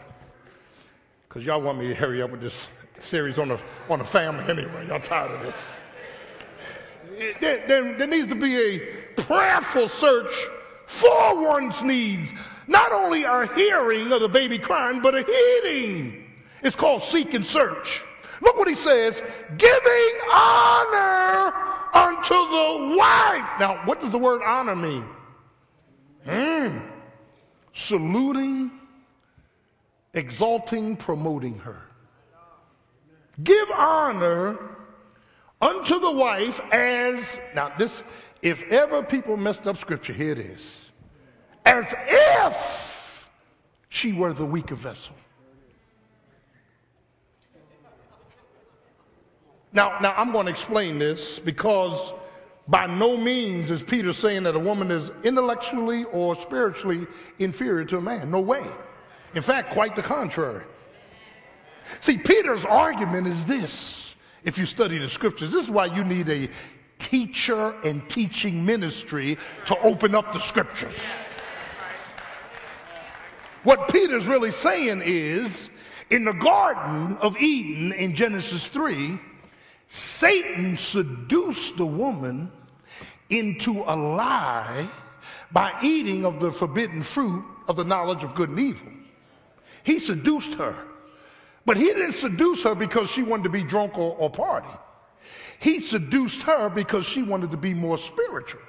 [1.28, 2.66] because y'all want me to hurry up with this
[3.01, 4.86] series on the, on the family anyway.
[4.88, 5.64] Y'all tired of this.
[7.41, 8.78] There, there, there needs to be a
[9.16, 10.32] prayerful search
[10.86, 12.32] for one's needs.
[12.66, 16.24] Not only a hearing of the baby crying, but a heeding.
[16.62, 18.03] It's called seek and search.
[18.41, 19.22] Look what he says
[19.57, 21.53] giving honor
[21.93, 23.53] unto the wife.
[23.59, 25.05] Now, what does the word honor mean?
[26.26, 26.82] Mm.
[27.72, 28.70] Saluting,
[30.14, 31.82] exalting, promoting her.
[33.43, 34.59] Give honor
[35.61, 38.03] unto the wife as, now, this,
[38.43, 40.91] if ever people messed up scripture, here it is.
[41.64, 43.30] As if
[43.88, 45.14] she were the weaker vessel.
[49.72, 52.12] Now, now I'm going to explain this because
[52.68, 57.06] by no means is Peter saying that a woman is intellectually or spiritually
[57.38, 58.30] inferior to a man.
[58.30, 58.64] No way.
[59.34, 60.64] In fact, quite the contrary.
[62.00, 64.14] See, Peter's argument is this
[64.44, 65.50] if you study the scriptures.
[65.50, 66.48] This is why you need a
[66.98, 70.94] teacher and teaching ministry to open up the scriptures.
[73.62, 75.70] What Peter's really saying is
[76.10, 79.18] in the Garden of Eden in Genesis 3,
[79.93, 82.49] Satan seduced the woman
[83.28, 84.88] into a lie
[85.51, 88.86] by eating of the forbidden fruit of the knowledge of good and evil.
[89.82, 90.76] He seduced her.
[91.66, 94.68] But he didn't seduce her because she wanted to be drunk or, or party.
[95.59, 98.62] He seduced her because she wanted to be more spiritual.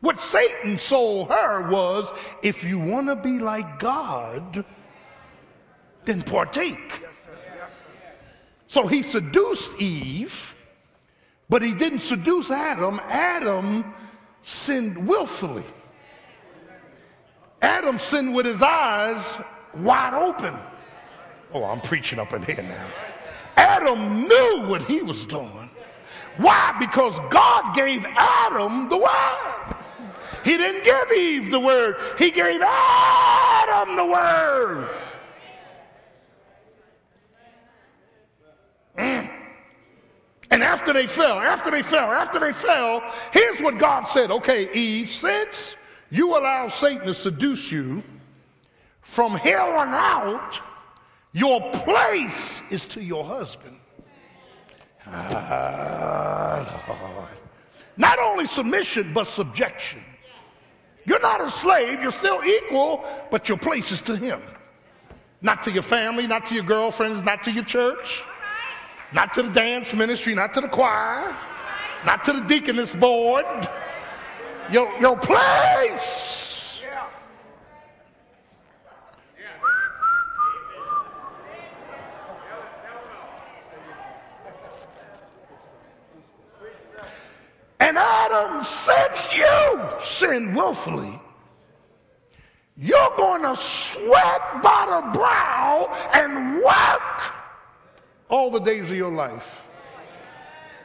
[0.00, 4.64] What Satan sold her was if you want to be like God,
[6.04, 7.04] then partake.
[8.70, 10.54] So he seduced Eve,
[11.48, 13.00] but he didn't seduce Adam.
[13.08, 13.92] Adam
[14.44, 15.64] sinned willfully.
[17.62, 19.38] Adam sinned with his eyes
[19.74, 20.56] wide open.
[21.52, 22.86] Oh, I'm preaching up in here now.
[23.56, 25.68] Adam knew what he was doing.
[26.36, 26.72] Why?
[26.78, 29.76] Because God gave Adam the word.
[30.44, 35.09] He didn't give Eve the word, he gave Adam the word.
[39.00, 39.30] Mm.
[40.50, 44.72] And after they fell, after they fell, after they fell, here's what God said Okay,
[44.74, 45.76] Eve, since
[46.10, 48.02] you allow Satan to seduce you,
[49.00, 50.60] from here on out,
[51.32, 53.76] your place is to your husband.
[55.06, 57.28] Ah, Lord.
[57.96, 60.02] Not only submission, but subjection.
[61.04, 64.42] You're not a slave, you're still equal, but your place is to him.
[65.42, 68.24] Not to your family, not to your girlfriends, not to your church
[69.12, 71.34] not to the dance ministry, not to the choir,
[72.04, 73.44] not to the deaconess board.
[74.70, 76.80] Your, your place.
[87.80, 91.20] And Adam, since you sinned willfully,
[92.76, 97.39] you're going to sweat by the brow and work
[98.30, 99.66] all the days of your life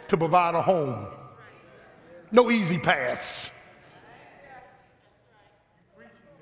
[0.08, 1.08] to provide a home.
[2.32, 3.50] No easy pass.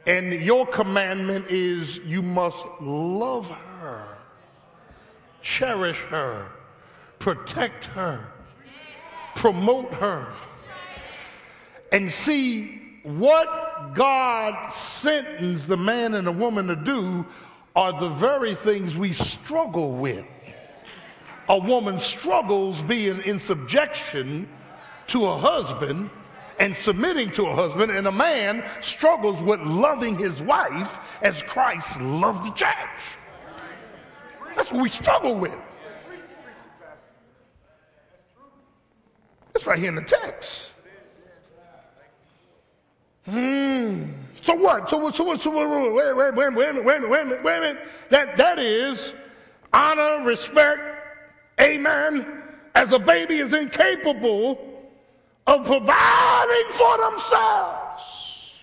[0.07, 4.17] And your commandment is you must love her,
[5.41, 6.47] cherish her,
[7.19, 8.25] protect her,
[9.35, 10.33] promote her,
[11.91, 17.25] and see what God sentenced the man and the woman to do
[17.75, 20.25] are the very things we struggle with
[21.49, 24.47] a woman struggles being in subjection
[25.07, 26.09] to a husband
[26.59, 31.99] and submitting to a husband, and a man struggles with loving his wife as Christ
[31.99, 33.17] loved the church.
[34.55, 35.57] That's what we struggle with.
[39.55, 40.67] It's right here in the text.
[43.25, 44.11] Hmm.
[44.41, 44.89] So what?
[44.89, 45.15] So what?
[45.15, 45.41] So what?
[45.41, 45.69] So what?
[45.69, 47.77] Wait, wait, wait, wait, wait, wait, wait, wait, wait.
[48.09, 49.13] That that is
[49.71, 50.92] honor, respect,
[51.61, 52.43] amen,
[52.75, 54.59] as a baby is incapable
[55.45, 58.55] of providing for themselves,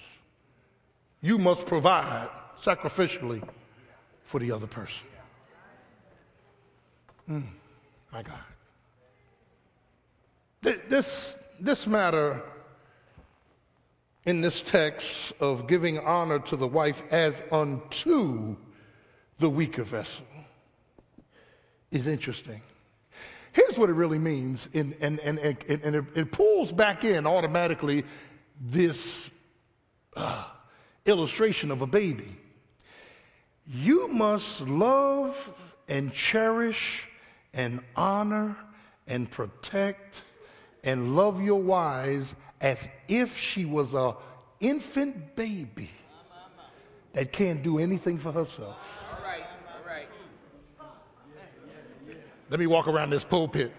[1.20, 2.28] you must provide
[2.59, 3.47] sacrificially
[4.22, 5.07] for the other person.
[7.28, 7.47] Mm,
[8.12, 8.38] my God.
[10.62, 12.43] This, this matter
[14.24, 18.57] in this text of giving honor to the wife as unto
[19.38, 20.26] the weaker vessel
[21.91, 22.61] is interesting.
[23.53, 28.05] Here's what it really means, and, and, and, and, it, it, pulls back in automatically
[28.61, 29.30] this
[30.16, 30.44] uh,
[31.05, 32.36] illustration of a baby.
[33.66, 35.53] You must love
[35.88, 37.09] and cherish
[37.53, 38.57] and honor
[39.07, 40.22] and protect
[40.84, 44.14] and love your wives as if she was a
[44.61, 45.90] infant baby
[47.12, 48.76] that can't do anything for herself.
[49.11, 50.07] All right, all right.
[52.51, 53.72] Let me walk around this pulpit.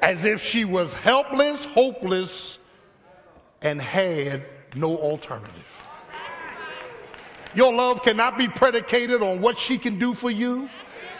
[0.00, 2.60] As if she was helpless, hopeless,
[3.60, 4.46] and had
[4.76, 5.86] no alternative.
[7.56, 10.68] Your love cannot be predicated on what she can do for you.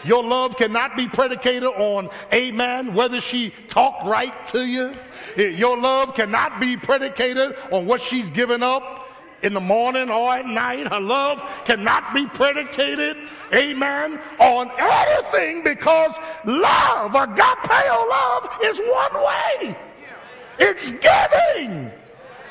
[0.05, 4.93] Your love cannot be predicated on, amen, whether she talked right to you.
[5.35, 9.00] Your love cannot be predicated on what she's given up
[9.43, 10.87] in the morning or at night.
[10.87, 13.17] Her love cannot be predicated,
[13.53, 16.15] amen, on anything because
[16.45, 19.77] love, agapeo love, is one way.
[20.59, 21.91] It's giving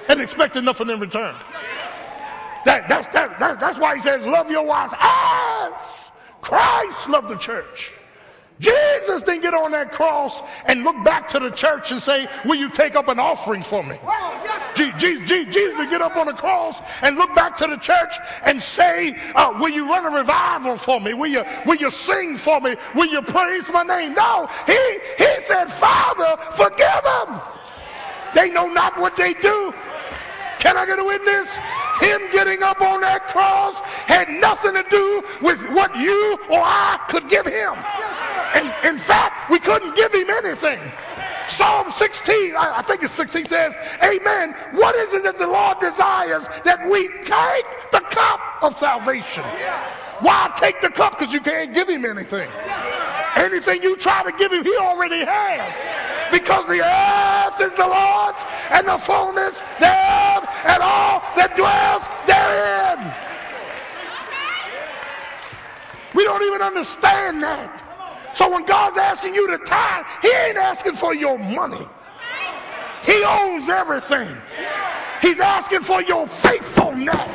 [0.09, 1.34] and expecting nothing in return.
[2.64, 5.72] That, that's, that, that, that's why he says, love your wives as
[6.43, 7.93] Christ loved the church.
[8.61, 12.57] Jesus didn't get on that cross and look back to the church and say, Will
[12.57, 13.99] you take up an offering for me?
[14.77, 18.63] Jesus, Jesus didn't get up on the cross and look back to the church and
[18.63, 21.15] say, uh, Will you run a revival for me?
[21.15, 22.77] Will you, will you sing for me?
[22.95, 24.13] Will you praise my name?
[24.15, 27.41] No, he, he said, Father, forgive them.
[28.35, 29.75] They know not what they do.
[30.59, 31.59] Can I get a witness?
[32.01, 36.99] Him getting up on that cross had nothing to do with what you or I
[37.09, 37.75] could give him.
[38.55, 40.81] And in fact, we couldn't give him anything.
[41.47, 43.75] Psalm 16, I think it's 16 says,
[44.05, 44.55] Amen.
[44.73, 46.47] What is it that the Lord desires?
[46.65, 49.45] That we take the cup of salvation.
[50.21, 51.19] Why take the cup?
[51.19, 52.49] Because you can't give him anything.
[53.37, 55.74] Anything you try to give him, he already has.
[56.33, 62.99] Because the earth is the Lord's and the fullness thereof and all that dwells therein.
[66.14, 67.70] We don't even understand that.
[68.35, 71.87] So when God's asking you to tithe, he ain't asking for your money.
[73.05, 74.28] He owns everything.
[75.22, 77.33] He's asking for your faithfulness.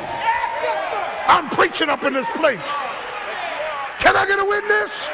[1.26, 2.68] I'm preaching up in this place.
[4.00, 5.08] Can I get a witness?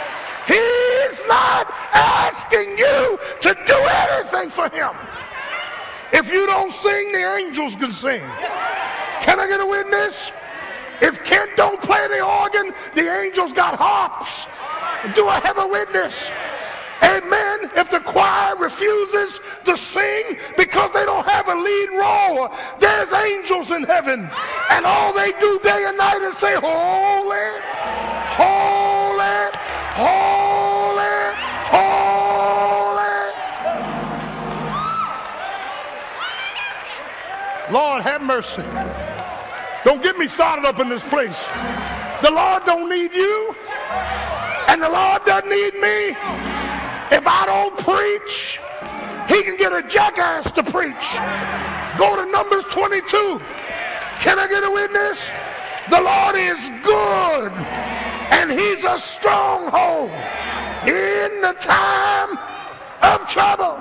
[0.47, 3.77] He's not asking you to do
[4.09, 4.91] anything for him.
[6.13, 8.21] If you don't sing, the angels can sing.
[9.23, 10.31] Can I get a witness?
[11.01, 14.47] If Kent don't play the organ, the angels got harps.
[15.15, 16.31] Do I have a witness?
[17.03, 17.71] Amen.
[17.75, 23.73] If the choir refuses to sing because they don't have a lead role, there's angels
[23.73, 24.31] in heaven.
[24.71, 27.51] And all they do day and night is say, Holy,
[28.39, 28.82] holy,
[37.73, 38.63] Lord, have mercy.
[39.83, 41.47] Don't get me started up in this place.
[42.23, 43.57] The Lord don't need you,
[44.69, 46.11] and the Lord doesn't need me.
[47.11, 48.61] If I don't preach,
[49.27, 51.17] he can get a jackass to preach.
[51.99, 53.41] Go to Numbers 22.
[54.21, 55.27] Can I get a witness?
[55.89, 57.53] The Lord is good
[58.33, 60.11] and he's a stronghold
[60.87, 62.39] in the time
[63.03, 63.81] of trouble.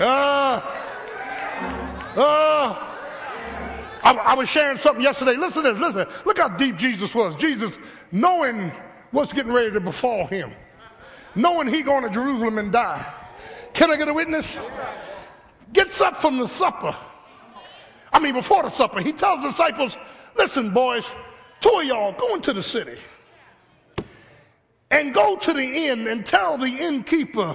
[0.00, 0.62] Uh,
[2.16, 2.86] uh,
[4.02, 5.36] I, I, was sharing something yesterday.
[5.36, 5.80] Listen to this.
[5.80, 6.06] Listen.
[6.24, 7.36] Look how deep Jesus was.
[7.36, 7.78] Jesus,
[8.10, 8.72] knowing
[9.10, 10.52] what's getting ready to befall him,
[11.34, 13.12] knowing he going to Jerusalem and die.
[13.74, 14.56] Can I get a witness?
[15.74, 16.96] Gets up from the supper.
[18.10, 19.98] I mean, before the supper, he tells the disciples,
[20.34, 21.10] listen, boys,
[21.60, 22.98] two of y'all go into the city
[24.90, 27.54] and go to the inn and tell the innkeeper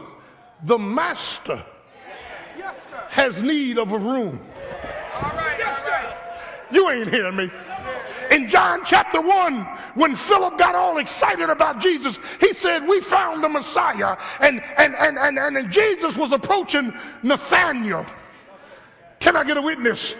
[0.64, 1.66] the master
[2.58, 4.41] yes, has need of a room.
[5.16, 6.18] All right, yes, sir.
[6.72, 7.51] You ain't hearing me.
[8.32, 9.62] In John chapter 1,
[9.93, 14.18] when Philip got all excited about Jesus, he said, We found the Messiah.
[14.39, 18.06] And, and, and, and, and Jesus was approaching Nathaniel.
[19.20, 20.16] Can I get a witness?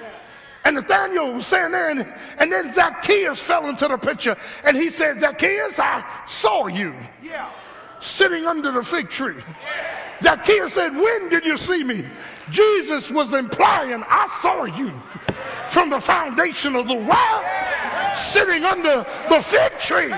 [0.66, 4.36] And Nathaniel was standing there, and, and then Zacchaeus fell into the picture.
[4.64, 7.50] And he said, Zacchaeus, I saw you yeah.
[8.06, 9.42] Sitting under the fig tree.
[10.22, 12.06] Zacchaeus said, When did you see me?
[12.50, 14.94] Jesus was implying, I saw you
[15.68, 17.46] from the foundation of the world
[18.16, 20.14] sitting under the fig tree.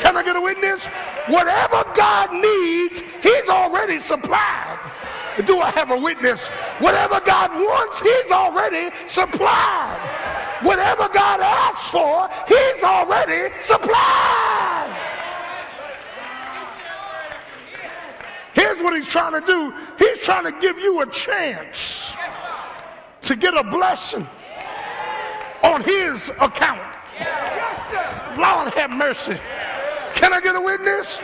[0.00, 0.86] Can I get a witness?
[1.26, 4.78] Whatever God needs, He's already supplied.
[5.46, 6.46] Do I have a witness?
[6.78, 9.98] Whatever God wants, He's already supplied.
[10.62, 14.74] Whatever God asks for, He's already supplied.
[18.54, 22.12] Here's what He's trying to do He's trying to give you a chance
[23.22, 24.26] to get a blessing
[25.62, 26.82] on His account.
[28.38, 29.38] Lord have mercy.
[30.14, 31.18] Can I get a witness?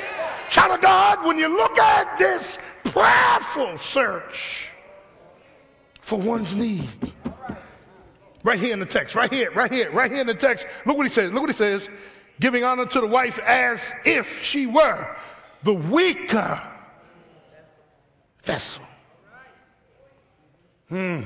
[0.50, 4.70] Child of God, when you look at this prayerful search
[6.00, 6.88] for one's need.
[8.42, 10.66] Right here in the text, right here, right here, right here in the text.
[10.86, 11.30] Look what he says.
[11.30, 11.88] Look what he says.
[12.40, 15.14] Giving honor to the wife as if she were
[15.62, 16.60] the weaker
[18.42, 18.82] vessel.
[20.88, 21.22] Hmm.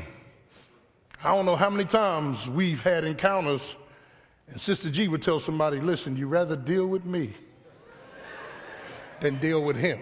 [1.22, 3.76] I don't know how many times we've had encounters,
[4.48, 7.32] and Sister G would tell somebody, listen, you'd rather deal with me
[9.20, 9.98] than deal with him.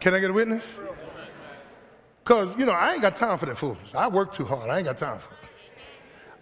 [0.00, 0.64] Can I get a witness?
[2.24, 3.94] Because, you know, I ain't got time for that foolishness.
[3.94, 4.70] I work too hard.
[4.70, 5.50] I ain't got time for it.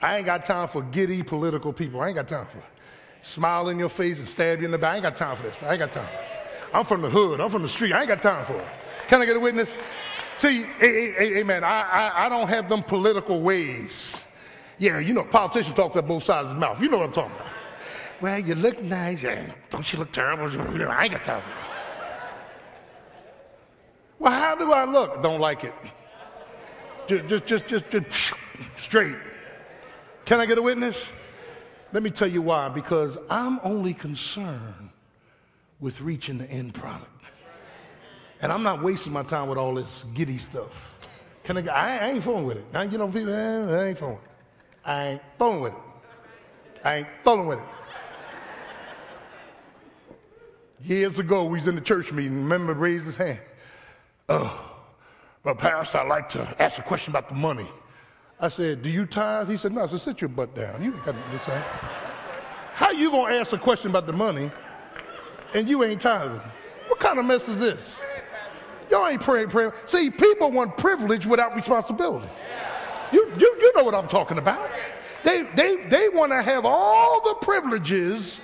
[0.00, 2.00] I ain't got time for giddy political people.
[2.00, 2.64] I ain't got time for it.
[3.22, 4.92] Smile in your face and stab you in the back.
[4.92, 5.60] I ain't got time for this.
[5.60, 6.28] I ain't got time for it.
[6.72, 7.40] I'm from the hood.
[7.40, 7.92] I'm from the street.
[7.92, 8.66] I ain't got time for it.
[9.08, 9.74] Can I get a witness?
[10.36, 11.64] See, amen.
[11.64, 14.24] I, I, I don't have them political ways.
[14.78, 16.80] Yeah, you know, politicians talk at both sides of his mouth.
[16.80, 17.52] You know what I'm talking about.
[18.20, 19.24] Well, you look nice.
[19.70, 20.46] Don't you look terrible?
[20.88, 21.42] I ain't got time.
[24.18, 25.22] Well, how do I look?
[25.22, 25.74] Don't like it.
[27.08, 28.34] Just, just, just, just, just
[28.76, 29.16] straight.
[30.24, 30.96] Can I get a witness?
[31.92, 32.68] Let me tell you why.
[32.68, 34.90] Because I'm only concerned
[35.80, 37.17] with reaching the end product.
[38.40, 40.94] And I'm not wasting my time with all this giddy stuff.
[41.44, 42.64] Can I, I, I ain't fooling with it.
[42.74, 44.18] I, you know, people, eh, I ain't fooling.
[44.84, 45.78] I ain't fooling with it.
[46.84, 47.64] I ain't fooling with it.
[50.84, 52.36] Years ago, we was in the church meeting.
[52.36, 53.40] Remember, raised his hand.
[54.28, 54.76] Oh,
[55.56, 57.66] Pastor, I'd like to ask a question about the money.
[58.38, 59.50] I said, Do you tithe?
[59.50, 59.82] He said, No.
[59.82, 60.82] I said, Sit your butt down.
[60.84, 61.62] You ain't got nothing to say.
[62.74, 64.52] How you going to ask a question about the money
[65.54, 66.40] and you ain't tithing?
[66.86, 67.98] What kind of mess is this?
[68.90, 69.72] Y'all ain't praying, praying.
[69.86, 72.28] See, people want privilege without responsibility.
[73.12, 74.70] You, you, you know what I'm talking about.
[75.24, 78.40] They, they, they want to have all the privileges,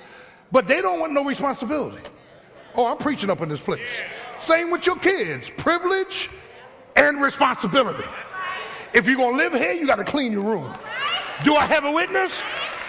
[0.51, 2.01] but they don't want no responsibility.
[2.75, 3.87] Oh, I'm preaching up in this place.
[4.39, 6.29] Same with your kids privilege
[6.95, 8.03] and responsibility.
[8.93, 10.73] If you're going to live here, you got to clean your room.
[11.43, 12.33] Do I have a witness?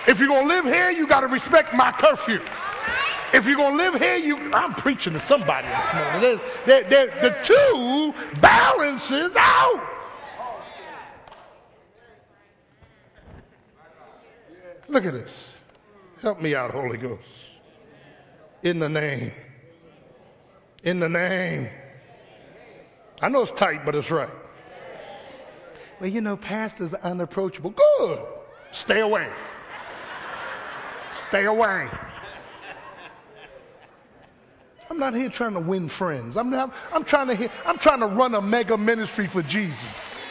[0.07, 2.41] If you're going to live here, you got to respect my curfew.
[3.37, 6.41] If you're going to live here, you, I'm preaching to somebody this morning.
[6.65, 9.87] They're, they're, the two balances out.
[14.89, 15.53] Look at this.
[16.23, 17.45] Help me out, Holy Ghost.
[18.63, 19.33] In the name
[20.87, 21.69] in the name.
[23.21, 24.31] I know it's tight, but it's right.
[26.01, 27.71] Well, you know, pastors are unapproachable.
[27.71, 28.25] Good.
[28.71, 29.29] Stay away.
[31.29, 31.89] Stay away.
[34.91, 36.37] I'm not here trying to win friends.
[36.37, 40.27] I'm, not, I'm, trying to I'm trying to run a mega ministry for Jesus.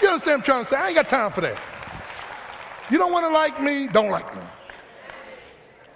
[0.00, 0.76] You understand I'm trying to say?
[0.76, 1.60] I ain't got time for that.
[2.90, 3.86] You don't want to like me?
[3.86, 4.42] Don't like me.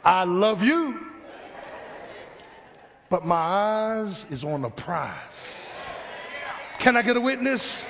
[0.04, 1.06] I love you
[3.12, 5.76] but my eyes is on the prize.
[6.78, 7.84] Can I get a witness?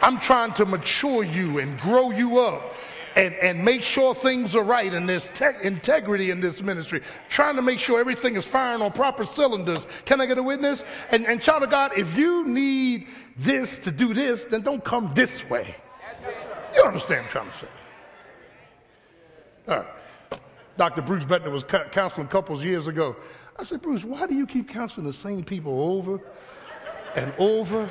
[0.00, 2.76] I'm trying to mature you and grow you up
[3.18, 7.02] and, and make sure things are right and there's te- integrity in this ministry.
[7.28, 9.88] Trying to make sure everything is firing on proper cylinders.
[10.04, 10.84] Can I get a witness?
[11.10, 15.10] And, and child of God, if you need this to do this, then don't come
[15.14, 15.74] this way.
[16.76, 17.66] You understand what I'm trying to say?
[19.66, 20.40] All right.
[20.76, 21.02] Dr.
[21.02, 23.16] Bruce Bettner was counseling couples years ago.
[23.58, 26.20] I said, Bruce, why do you keep counseling the same people over
[27.16, 27.90] and over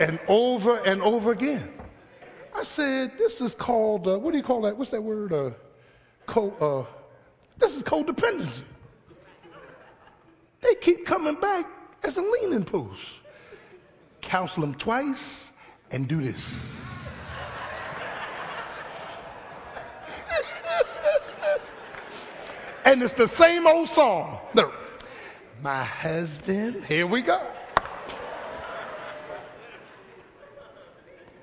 [0.00, 1.70] and over and over again?
[2.54, 4.76] I said, this is called, uh, what do you call that?
[4.76, 5.32] What's that word?
[5.32, 5.50] Uh,
[6.26, 6.84] co, uh,
[7.58, 8.62] this is codependency.
[10.60, 11.66] They keep coming back
[12.02, 13.06] as a leaning post.
[14.20, 15.52] Counsel them twice
[15.90, 16.84] and do this.
[22.84, 24.38] and it's the same old song.
[24.54, 24.70] No,
[25.62, 26.84] my husband.
[26.84, 27.40] Here we go.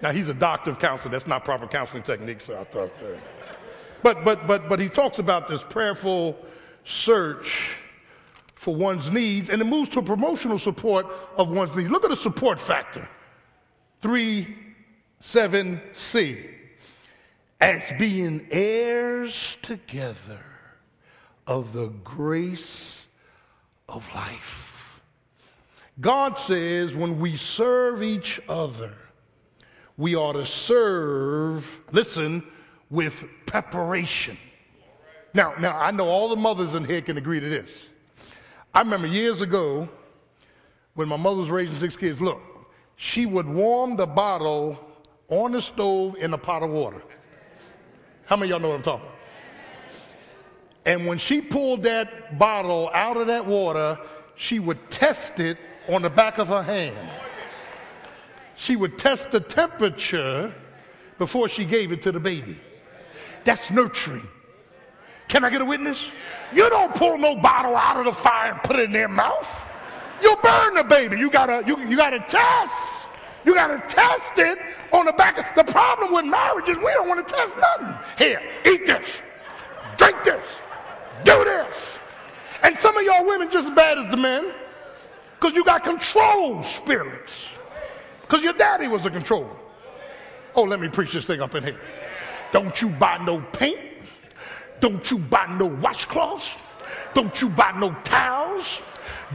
[0.02, 1.12] Now, he's a doctor of counseling.
[1.12, 2.92] That's not proper counseling technique, so I thought.
[3.02, 3.18] Uh,
[4.04, 6.38] but, but, but, but he talks about this prayerful
[6.84, 7.76] search
[8.56, 11.90] for one's needs, and it moves to a promotional support of one's needs.
[11.90, 13.08] Look at the support factor
[14.02, 14.56] 3
[15.22, 16.54] 7c.
[17.60, 20.44] As being heirs together
[21.48, 23.08] of the grace
[23.90, 25.02] of life.
[26.00, 28.94] God says when we serve each other,
[29.98, 32.44] we ought to serve, listen,
[32.90, 34.38] with preparation.
[35.34, 37.90] Now, now I know all the mothers in here can agree to this.
[38.74, 39.90] I remember years ago
[40.94, 42.42] when my mother was raising six kids, look,
[42.96, 44.80] she would warm the bottle
[45.30, 47.02] on the stove in a pot of water.
[48.26, 49.18] How many y'all know what I'm talking about?
[50.86, 54.00] And when she pulled that bottle out of that water,
[54.36, 55.58] she would test it
[55.90, 56.96] on the back of her hand.
[58.58, 60.54] She would test the temperature
[61.18, 62.58] before she gave it to the baby.
[63.44, 64.28] That's nurturing.
[65.28, 66.10] Can I get a witness?
[66.54, 69.68] You don't pull no bottle out of the fire and put it in their mouth.
[70.22, 71.18] You'll burn the baby.
[71.18, 73.08] You gotta, you, you gotta test.
[73.46, 74.58] You gotta test it
[74.92, 75.56] on the back.
[75.56, 77.98] The problem with marriage is we don't want to test nothing.
[78.18, 79.22] Here, eat this,
[79.98, 80.46] drink this,
[81.24, 81.98] do this.
[82.64, 84.52] And some of y'all women just as bad as the men,
[85.40, 87.50] because you got control spirits.
[88.28, 89.56] Because your daddy was a controller.
[90.56, 91.80] Oh, let me preach this thing up in here.
[92.52, 93.80] Don't you buy no paint.
[94.80, 96.60] Don't you buy no washcloths.
[97.14, 98.82] Don't you buy no towels.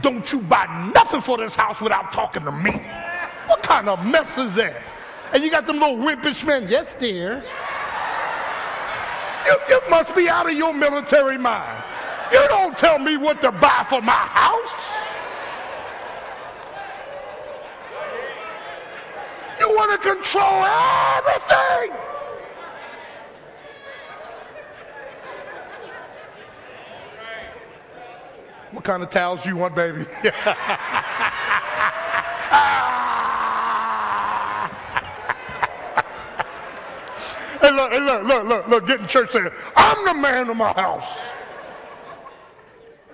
[0.01, 2.71] Don't you buy nothing for this house without talking to me.
[3.47, 4.81] What kind of mess is that?
[5.33, 6.67] And you got them little wimpish men.
[6.69, 7.43] Yes, dear.
[9.45, 11.83] You, you must be out of your military mind.
[12.31, 15.02] You don't tell me what to buy for my house.
[19.63, 21.95] You want to control everything.
[28.71, 30.03] What kind of towels you want, baby?
[30.21, 30.31] hey,
[37.71, 40.73] look, hey, look, look, look, look, get in church saying, I'm the man of my
[40.73, 41.21] house.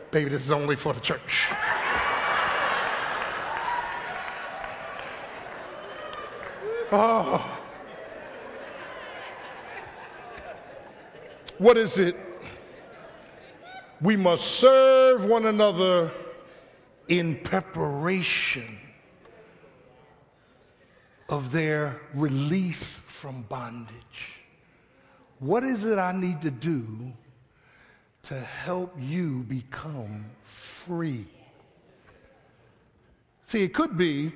[0.09, 1.47] Baby, this is only for the church.
[6.91, 7.59] Oh.
[11.59, 12.15] What is it?
[14.01, 16.11] We must serve one another
[17.09, 18.79] in preparation
[21.27, 24.41] of their release from bondage.
[25.39, 27.11] What is it I need to do
[28.23, 31.27] to help you become free?
[33.43, 34.31] See, it could be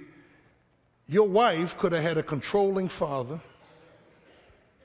[1.07, 3.39] your wife could have had a controlling father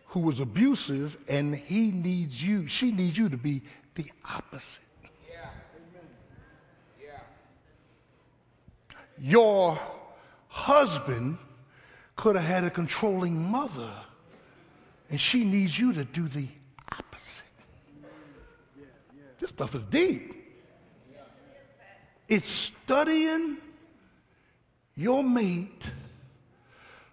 [0.07, 3.63] who was abusive, and he needs you, she needs you to be
[3.95, 4.83] the opposite.
[5.31, 5.51] Yeah.
[7.01, 7.21] Yeah.
[9.19, 9.79] Your
[10.49, 11.39] husband
[12.17, 13.93] could have had a controlling mother,
[15.11, 16.49] and she needs you to do the
[16.91, 17.43] opposite.
[19.39, 20.35] This stuff is deep.
[22.29, 23.59] It's studying
[24.97, 25.91] your mate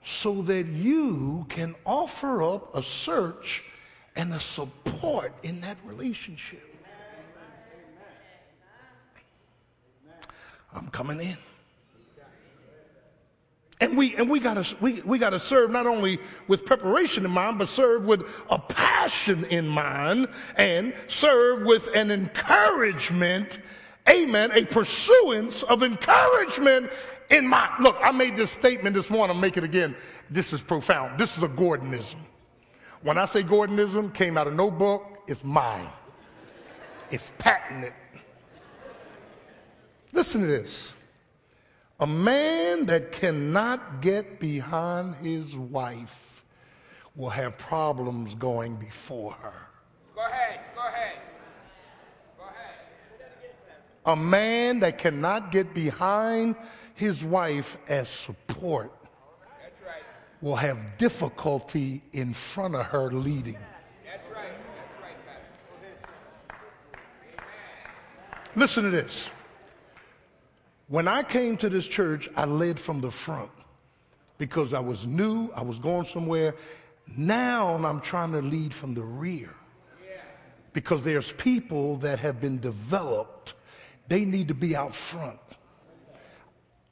[0.05, 3.63] so that you can offer up a search
[4.15, 6.61] and a support in that relationship.
[10.73, 11.37] I'm coming in.
[13.81, 17.57] And we and we gotta we, we gotta serve not only with preparation in mind,
[17.57, 23.59] but serve with a passion in mind and serve with an encouragement,
[24.07, 26.89] amen, a pursuance of encouragement
[27.35, 29.95] in my look, I made this statement this morning, I'll make it again.
[30.29, 31.19] This is profound.
[31.19, 32.19] This is a Gordonism.
[33.03, 35.89] When I say Gordonism, came out of no book, it's mine.
[37.11, 37.93] It's patented.
[40.11, 40.93] Listen to this.
[41.99, 46.43] A man that cannot get behind his wife
[47.15, 49.53] will have problems going before her.
[50.15, 51.17] Go ahead, go ahead.
[52.37, 52.75] Go ahead.
[54.05, 56.55] A man that cannot get behind
[56.93, 58.91] his wife as support
[60.41, 63.57] will have difficulty in front of her leading.
[68.55, 69.29] Listen to this.
[70.87, 73.49] When I came to this church, I led from the front
[74.37, 76.55] because I was new, I was going somewhere.
[77.17, 79.49] Now I'm trying to lead from the rear
[80.73, 83.55] because there's people that have been developed.
[84.07, 85.39] They need to be out front.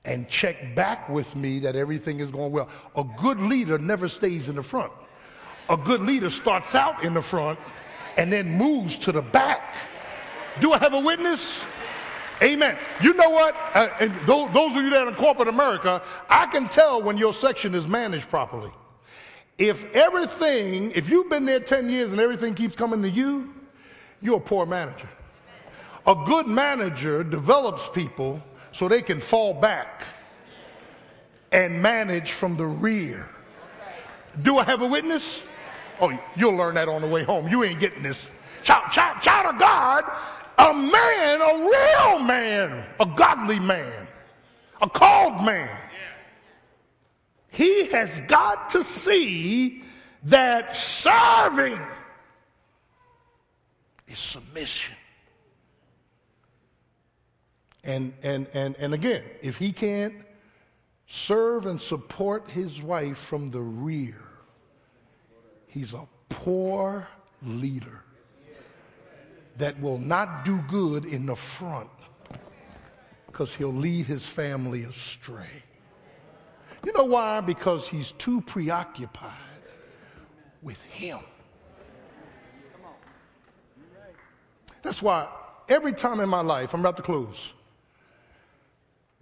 [0.06, 2.68] and check back with me that everything is going well.
[2.98, 4.92] A good leader never stays in the front.
[5.70, 7.58] A good leader starts out in the front
[8.18, 9.76] and then moves to the back.
[10.60, 11.58] Do I have a witness?
[12.42, 12.78] Amen.
[13.02, 13.56] You know what?
[13.74, 17.18] Uh, and those, those of you that are in corporate America, I can tell when
[17.18, 18.72] your section is managed properly.
[19.58, 23.54] If everything, if you've been there 10 years and everything keeps coming to you,
[24.22, 25.08] you're a poor manager.
[26.06, 30.04] A good manager develops people so they can fall back
[31.52, 33.30] and manage from the rear.
[34.42, 35.44] Do I have a witness?
[36.02, 37.48] Oh, you'll learn that on the way home.
[37.48, 38.28] You ain't getting this.
[38.64, 40.04] Child, child, child of God,
[40.58, 44.08] a man, a real man, a godly man,
[44.82, 45.70] a called man.
[47.50, 49.84] He has got to see
[50.24, 51.78] that serving
[54.08, 54.96] is submission.
[57.84, 60.16] And, and, and, and again, if he can't
[61.08, 64.22] serve and support his wife from the rear,
[65.68, 67.08] he's a poor
[67.42, 68.02] leader
[69.58, 71.90] that will not do good in the front
[73.28, 75.64] because he'll lead his family astray.
[76.86, 77.42] You know why?
[77.42, 79.32] Because he's too preoccupied
[80.62, 81.20] with him.
[84.82, 85.28] That's why
[85.70, 87.50] every time in my life, I'm about to close,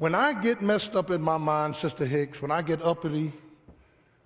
[0.02, 3.32] when I get messed up in my mind, Sister Hicks, when I get uppity,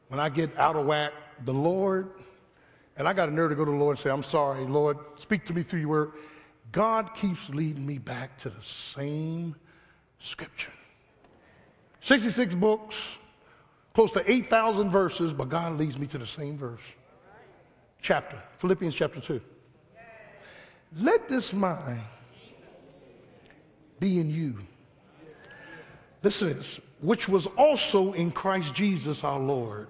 [0.07, 1.11] when I get out of whack,
[1.43, 2.11] the Lord,
[2.95, 4.97] and I got a nerve to go to the Lord and say, I'm sorry, Lord,
[5.15, 6.11] speak to me through your word.
[6.71, 9.53] God keeps leading me back to the same
[10.19, 10.71] scripture.
[11.99, 12.95] 66 books,
[13.93, 16.80] close to 8,000 verses, but God leads me to the same verse.
[18.01, 19.41] Chapter, Philippians chapter 2.
[20.99, 21.99] Let this mind
[23.99, 24.55] be in you
[26.26, 29.86] Listen is, which was also in Christ Jesus our Lord,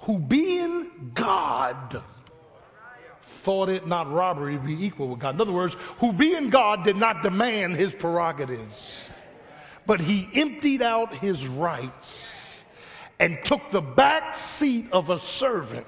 [0.00, 2.02] who being God,
[3.20, 5.34] thought it not robbery to be equal with God.
[5.34, 9.12] In other words, who being God did not demand his prerogatives,
[9.84, 12.64] but he emptied out his rights
[13.20, 15.86] and took the back seat of a servant.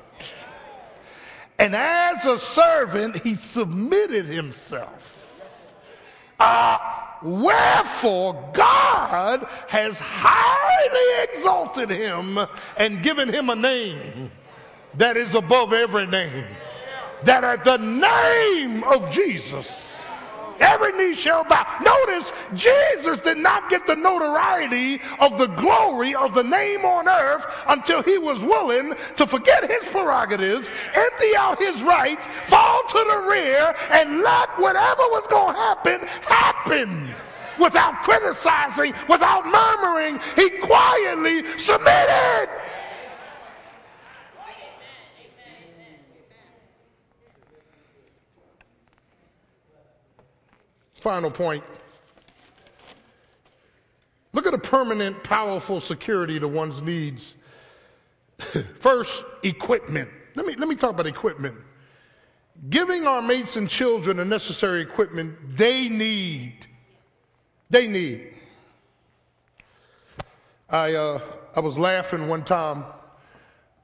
[1.58, 5.13] And as a servant, he submitted himself.
[6.38, 6.78] Uh,
[7.24, 12.38] Wherefore God has highly exalted him
[12.76, 14.30] and given him a name
[14.98, 16.44] that is above every name.
[17.22, 19.83] That at the name of Jesus,
[20.64, 21.64] every knee shall bow.
[21.82, 27.46] Notice, Jesus did not get the notoriety of the glory of the name on earth
[27.68, 33.28] until he was willing to forget his prerogatives, empty out his rights, fall to the
[33.30, 37.14] rear, and let whatever was going to happen happen.
[37.60, 42.48] Without criticizing, without murmuring, he quietly submitted.
[51.04, 51.62] Final point.
[54.32, 57.34] Look at a permanent, powerful security to one's needs.
[58.80, 60.08] First, equipment.
[60.34, 61.56] Let me, let me talk about equipment.
[62.70, 66.66] Giving our mates and children the necessary equipment they need.
[67.68, 68.32] They need.
[70.70, 71.20] I, uh,
[71.54, 72.82] I was laughing one time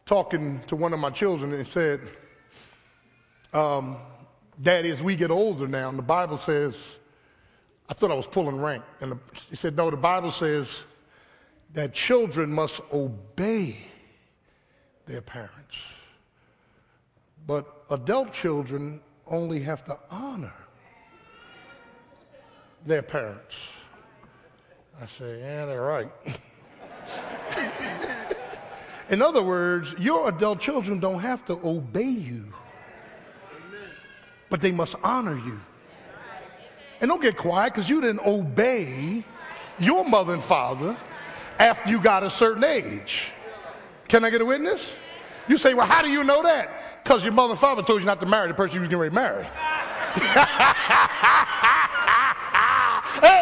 [0.07, 2.01] talking to one of my children and said,
[3.53, 3.99] um,
[4.63, 6.97] Daddy, as we get older now, and the Bible says,
[7.91, 8.85] I thought I was pulling rank.
[9.01, 9.19] And the,
[9.51, 10.83] he said, No, the Bible says
[11.75, 13.77] that children must obey
[15.07, 15.77] their parents.
[17.47, 20.53] But adult children only have to honor
[22.87, 23.57] their parents.
[25.03, 26.11] I say, Yeah, they're right.
[29.09, 32.45] In other words, your adult children don't have to obey you,
[34.49, 35.61] but they must honor you.
[37.01, 39.25] And don't get quiet because you didn't obey
[39.79, 40.97] your mother and father
[41.59, 43.33] after you got a certain age.
[44.09, 44.91] Can I get a witness?
[45.49, 47.03] You say, well, how do you know that?
[47.03, 49.01] Because your mother and father told you not to marry the person you was getting
[49.01, 49.45] ready to marry.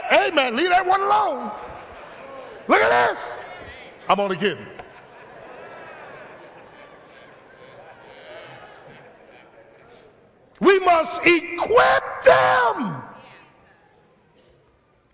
[0.09, 1.51] hey, man, leave that one alone.
[2.69, 3.37] Look at this.
[4.09, 4.67] I'm only kidding.
[10.61, 13.03] We must equip them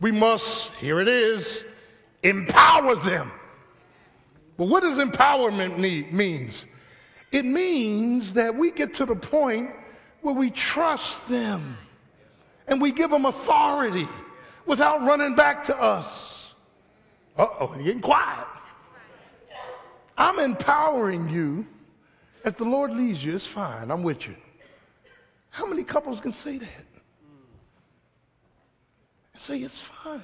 [0.00, 1.64] we must, here it is,
[2.22, 3.30] empower them.
[4.56, 6.64] But what does empowerment need, means?
[7.32, 9.70] It means that we get to the point
[10.20, 11.76] where we trust them
[12.68, 14.08] and we give them authority
[14.66, 16.52] without running back to us.
[17.36, 18.46] Uh oh, you're getting quiet.
[20.16, 21.66] I'm empowering you
[22.44, 23.34] as the Lord leads you.
[23.34, 23.90] It's fine.
[23.90, 24.36] I'm with you.
[25.50, 26.93] How many couples can say that?
[29.44, 30.22] Say it's fine.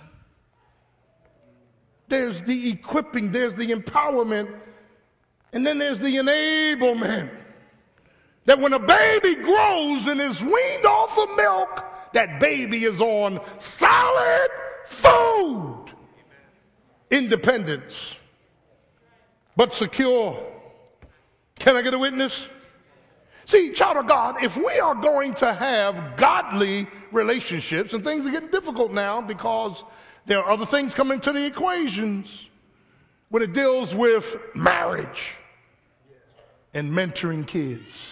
[2.09, 4.51] There's the equipping, there's the empowerment,
[5.53, 7.29] and then there's the enablement.
[8.47, 13.43] That when a baby grows and is weaned off of milk, that baby is on
[13.59, 14.49] solid
[14.87, 15.93] food.
[17.11, 18.15] Independence,
[19.55, 20.43] but secure.
[21.57, 22.49] Can I get a witness?
[23.51, 28.31] See, child of God, if we are going to have godly relationships, and things are
[28.31, 29.83] getting difficult now because
[30.25, 32.49] there are other things coming to the equations
[33.29, 35.35] when it deals with marriage
[36.75, 38.07] and mentoring kids.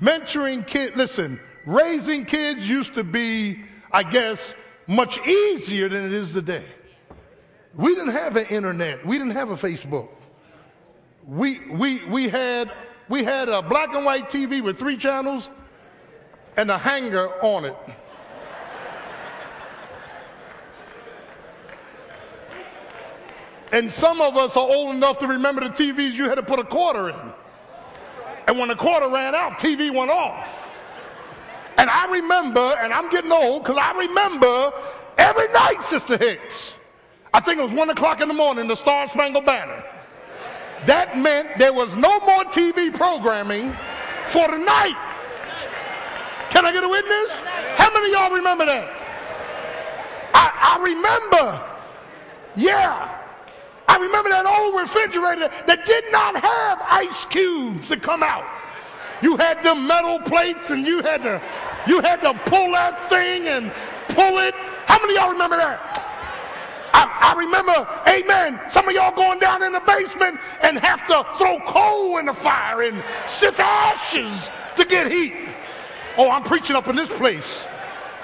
[0.00, 3.58] Mentoring kids, listen, raising kids used to be,
[3.90, 4.54] I guess,
[4.86, 6.66] much easier than it is today.
[7.74, 9.04] We didn't have an internet.
[9.04, 10.10] We didn't have a Facebook.
[11.26, 12.70] We, we, we, had,
[13.10, 15.50] we had a black and white TV with three channels
[16.56, 17.76] and a hanger on it.
[23.72, 26.60] And some of us are old enough to remember the TVs you had to put
[26.60, 27.32] a quarter in.
[28.46, 30.72] And when the quarter ran out, TV went off.
[31.78, 34.72] And I remember, and I'm getting old because I remember
[35.18, 36.72] every night, Sister Hicks.
[37.34, 39.84] I think it was one o'clock in the morning, the Star Spangled Banner.
[40.86, 43.72] That meant there was no more TV programming
[44.26, 44.96] for the night.
[46.50, 47.30] Can I get a witness?
[47.76, 48.90] How many y'all remember that?
[50.34, 51.62] I, I remember.
[52.56, 53.18] Yeah.
[53.88, 58.44] I remember that old refrigerator that did not have ice cubes to come out.
[59.22, 61.42] You had the metal plates and you had to
[61.86, 63.70] you had to pull that thing and
[64.08, 64.54] pull it.
[64.86, 66.09] How many y'all remember that?
[66.92, 71.26] I, I, remember, amen, some of y'all going down in the basement and have to
[71.38, 75.34] throw coal in the fire and sift ashes to get heat.
[76.16, 77.64] Oh, I'm preaching up in this place.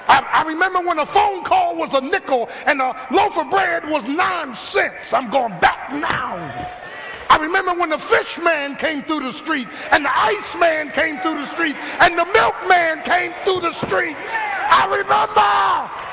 [0.07, 3.83] I, I, remember when a phone call was a nickel and a loaf of bread
[3.89, 5.11] was nine cents.
[5.13, 6.73] I'm going back now.
[7.29, 11.19] I remember when the fish man came through the street and the ice man came
[11.19, 14.31] through the street and the milkman came through the streets.
[14.31, 16.07] I remember.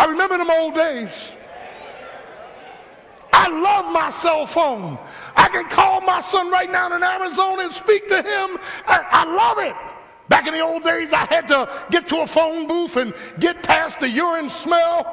[0.00, 1.30] I remember them old days.
[3.34, 4.98] I love my cell phone.
[5.36, 8.58] I can call my son right now in Arizona and speak to him.
[8.86, 9.76] I, I love it.
[10.30, 13.62] Back in the old days, I had to get to a phone booth and get
[13.62, 15.04] past the urine smell.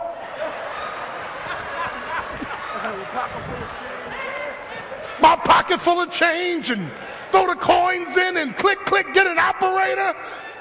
[5.20, 6.90] My pocket full of change and
[7.32, 10.16] throw the coins in and click, click, get an operator.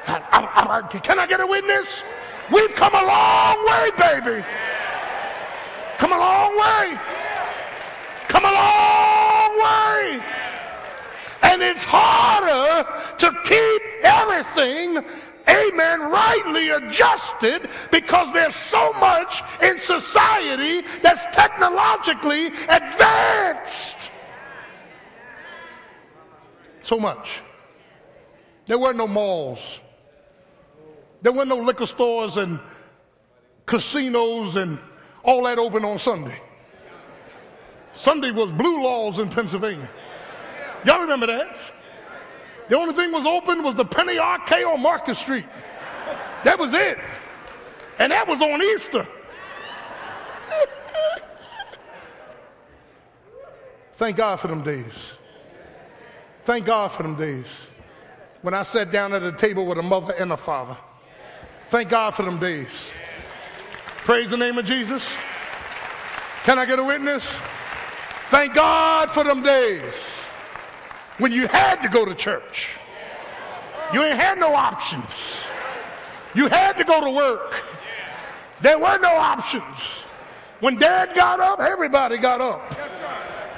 [0.08, 2.02] I, I, can I get a witness?
[2.52, 4.44] We've come a long way, baby.
[5.98, 6.98] Come a long way.
[8.28, 10.20] Come a long way.
[11.42, 12.86] And it's harder
[13.18, 15.04] to keep everything,
[15.48, 24.10] amen, rightly adjusted because there's so much in society that's technologically advanced.
[26.82, 27.42] So much.
[28.66, 29.80] There were no malls.
[31.26, 32.60] There weren't no liquor stores and
[33.66, 34.78] casinos and
[35.24, 36.40] all that open on Sunday.
[37.94, 39.90] Sunday was blue laws in Pennsylvania.
[40.84, 41.48] Y'all remember that?
[42.68, 45.46] The only thing was open was the Penny Arcade on Market Street.
[46.44, 46.96] That was it.
[47.98, 49.04] And that was on Easter.
[53.94, 54.94] Thank God for them days.
[56.44, 57.48] Thank God for them days.
[58.42, 60.76] When I sat down at a table with a mother and a father.
[61.68, 62.90] Thank God for them days.
[64.04, 65.08] Praise the name of Jesus.
[66.44, 67.28] Can I get a witness?
[68.30, 69.94] Thank God for them days
[71.18, 72.76] when you had to go to church.
[73.92, 75.04] You ain't had no options.
[76.34, 77.64] You had to go to work.
[78.60, 79.78] There were no options.
[80.60, 82.74] When dad got up, everybody got up.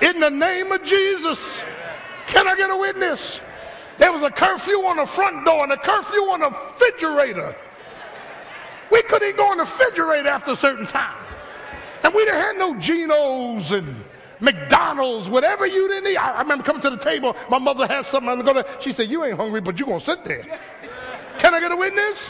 [0.02, 1.58] In the name of Jesus.
[2.26, 3.40] Can I get a witness?
[3.98, 7.54] There was a curfew on the front door and a curfew on the refrigerator.
[8.90, 11.24] We couldn't go in the refrigerator after a certain time.
[12.02, 14.04] And we didn't have no Geno's and
[14.40, 16.16] McDonald's, whatever you didn't eat.
[16.16, 18.28] I, remember coming to the table, my mother had something.
[18.28, 20.46] I going to, she said, You ain't hungry, but you're going to sit there.
[21.38, 22.28] Can I get a witness?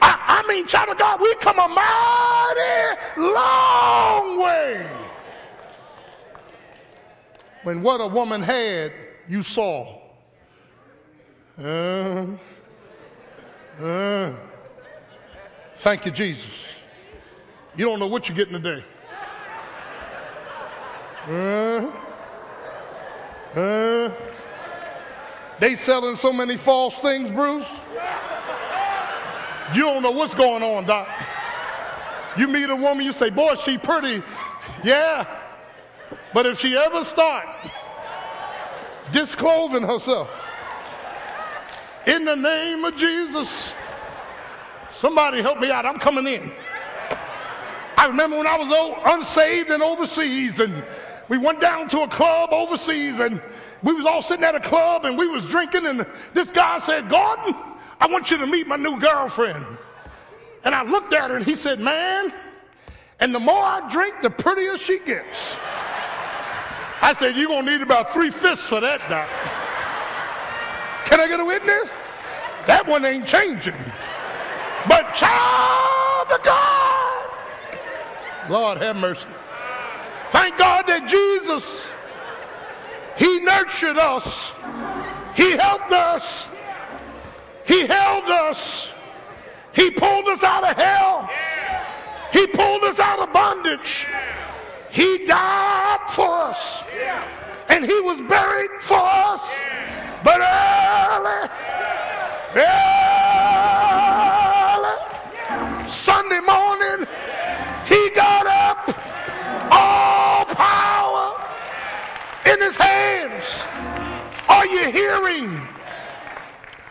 [0.00, 4.86] I, I mean, child of God, we come a mighty long way.
[7.62, 8.92] When what a woman had,
[9.28, 9.98] you saw.
[11.60, 12.26] Uh,
[13.80, 14.32] uh,
[15.78, 16.46] thank you, Jesus.
[17.76, 18.84] You don't know what you're getting today.
[21.26, 21.90] Uh,
[23.54, 24.12] uh,
[25.60, 27.66] they selling so many false things, Bruce.
[29.74, 31.08] You don't know what's going on, Doc.
[32.36, 34.22] You meet a woman, you say, boy, she pretty.
[34.82, 35.26] Yeah.
[36.32, 37.46] But if she ever start
[39.12, 40.30] disclosing herself,
[42.06, 43.72] in the name of Jesus,
[44.98, 45.86] somebody help me out.
[45.86, 46.52] I'm coming in.
[47.96, 50.84] I remember when I was unsaved and overseas, and
[51.28, 53.40] we went down to a club overseas, and
[53.82, 57.08] we was all sitting at a club, and we was drinking, and this guy said,
[57.08, 57.54] Gordon,
[58.00, 59.64] I want you to meet my new girlfriend.
[60.64, 62.32] And I looked at her, and he said, man,
[63.20, 65.56] and the more I drink, the prettier she gets.
[67.00, 69.28] I said, you're going to need about three fifths for that, Doc.
[71.06, 71.88] Can I get a witness?
[72.66, 73.74] That one ain't changing.
[75.14, 77.30] Child of God,
[78.48, 79.26] Lord have mercy.
[80.30, 81.86] Thank God that Jesus,
[83.16, 84.52] He nurtured us,
[85.34, 86.46] He helped us,
[87.64, 88.90] He held us,
[89.72, 91.28] He pulled us out of hell,
[92.32, 94.06] He pulled us out of bondage.
[94.90, 96.82] He died for us,
[97.68, 99.48] and He was buried for us.
[100.24, 101.48] But early,
[102.54, 103.17] early,
[105.88, 107.06] Sunday morning,
[107.86, 108.88] He got up
[109.72, 111.42] all power
[112.44, 113.62] in his hands.
[114.48, 115.60] Are you hearing?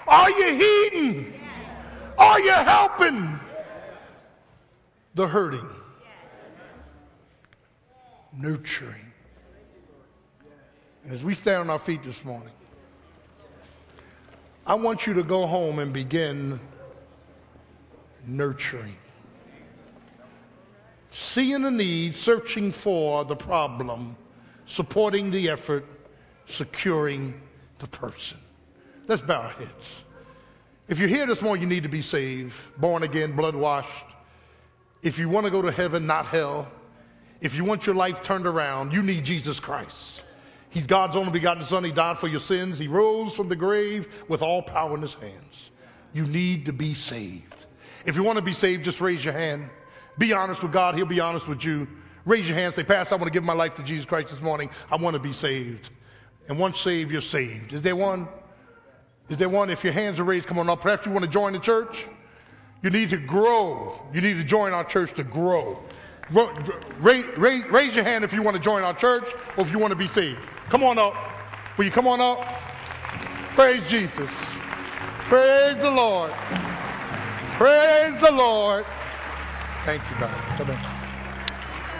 [0.07, 1.33] Are you heeding?
[2.17, 3.39] Are you helping
[5.13, 5.69] the hurting?
[8.33, 9.11] Nurturing.
[11.03, 12.53] And as we stand on our feet this morning,
[14.65, 16.59] I want you to go home and begin
[18.27, 18.95] nurturing
[21.17, 24.15] seeing a need, searching for the problem,
[24.65, 25.85] supporting the effort,
[26.45, 27.33] securing
[27.79, 28.37] the person.
[29.07, 29.95] Let's bow our heads.
[30.87, 34.05] If you're here this morning, you need to be saved, born again, blood washed.
[35.01, 36.67] If you want to go to heaven, not hell.
[37.41, 40.21] If you want your life turned around, you need Jesus Christ.
[40.69, 41.83] He's God's only begotten Son.
[41.83, 42.77] He died for your sins.
[42.77, 45.71] He rose from the grave with all power in his hands.
[46.13, 47.66] You need to be saved.
[48.07, 49.69] If you want to be saved, just raise your hand.
[50.17, 51.87] Be honest with God, He'll be honest with you.
[52.25, 54.41] Raise your hand, say, Pastor, I want to give my life to Jesus Christ this
[54.41, 54.69] morning.
[54.89, 55.89] I want to be saved.
[56.47, 57.73] And once saved, you're saved.
[57.73, 58.27] Is there one?
[59.29, 59.69] Is there one?
[59.69, 60.81] If your hands are raised, come on up.
[60.81, 62.07] Perhaps you want to join the church.
[62.81, 64.01] You need to grow.
[64.13, 65.77] You need to join our church to grow.
[66.99, 69.79] Raise, raise, raise your hand if you want to join our church or if you
[69.79, 70.39] want to be saved.
[70.69, 71.15] Come on up.
[71.77, 72.41] Will you come on up?
[73.55, 74.29] Praise Jesus.
[75.29, 76.31] Praise the Lord.
[77.57, 78.85] Praise the Lord.
[79.83, 80.37] Thank you, darling.
[80.57, 80.77] Come in.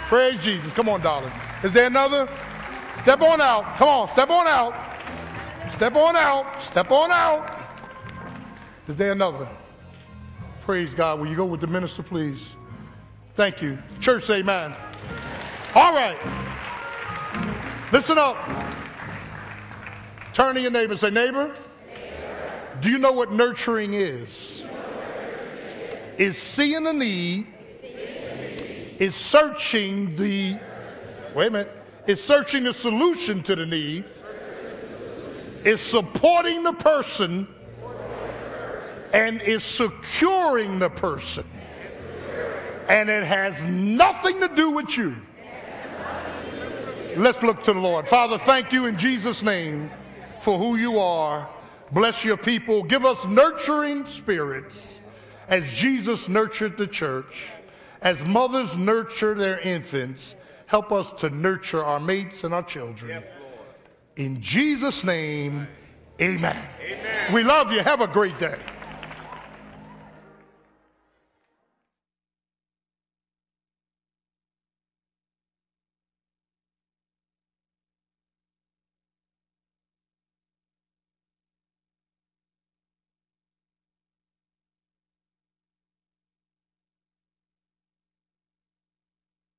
[0.06, 0.72] Praise Jesus.
[0.72, 1.32] Come on, darling.
[1.64, 2.28] Is there another?
[3.02, 3.76] Step on out.
[3.76, 4.72] Come on, step on out.
[5.70, 6.62] Step on out.
[6.62, 7.58] Step on out.
[8.86, 9.48] Is there another?
[10.62, 11.18] Praise God.
[11.18, 12.50] Will you go with the minister, please?
[13.34, 13.78] Thank you.
[13.98, 14.74] Church, say amen.
[15.74, 16.18] All right.
[17.90, 18.36] Listen up.
[20.32, 22.62] Turn to your neighbor say, neighbor, neighbor.
[22.80, 24.57] do you know what nurturing is?
[26.18, 27.46] Is seeing a need
[28.98, 30.58] is searching the,
[31.34, 34.04] wait a minute, is searching the solution to the need,
[35.64, 37.46] is supporting the person,
[39.12, 41.44] and is securing the person.
[42.88, 45.16] And it has nothing to do with you.
[47.16, 48.08] Let's look to the Lord.
[48.08, 49.90] Father, thank you in Jesus' name
[50.40, 51.48] for who you are.
[51.92, 52.82] Bless your people.
[52.82, 55.00] Give us nurturing spirits
[55.48, 57.50] as Jesus nurtured the church.
[58.00, 63.10] As mothers nurture their infants, help us to nurture our mates and our children.
[63.10, 63.34] Yes,
[64.16, 65.66] In Jesus' name,
[66.20, 66.56] amen.
[66.80, 67.32] amen.
[67.32, 67.80] We love you.
[67.80, 68.56] Have a great day.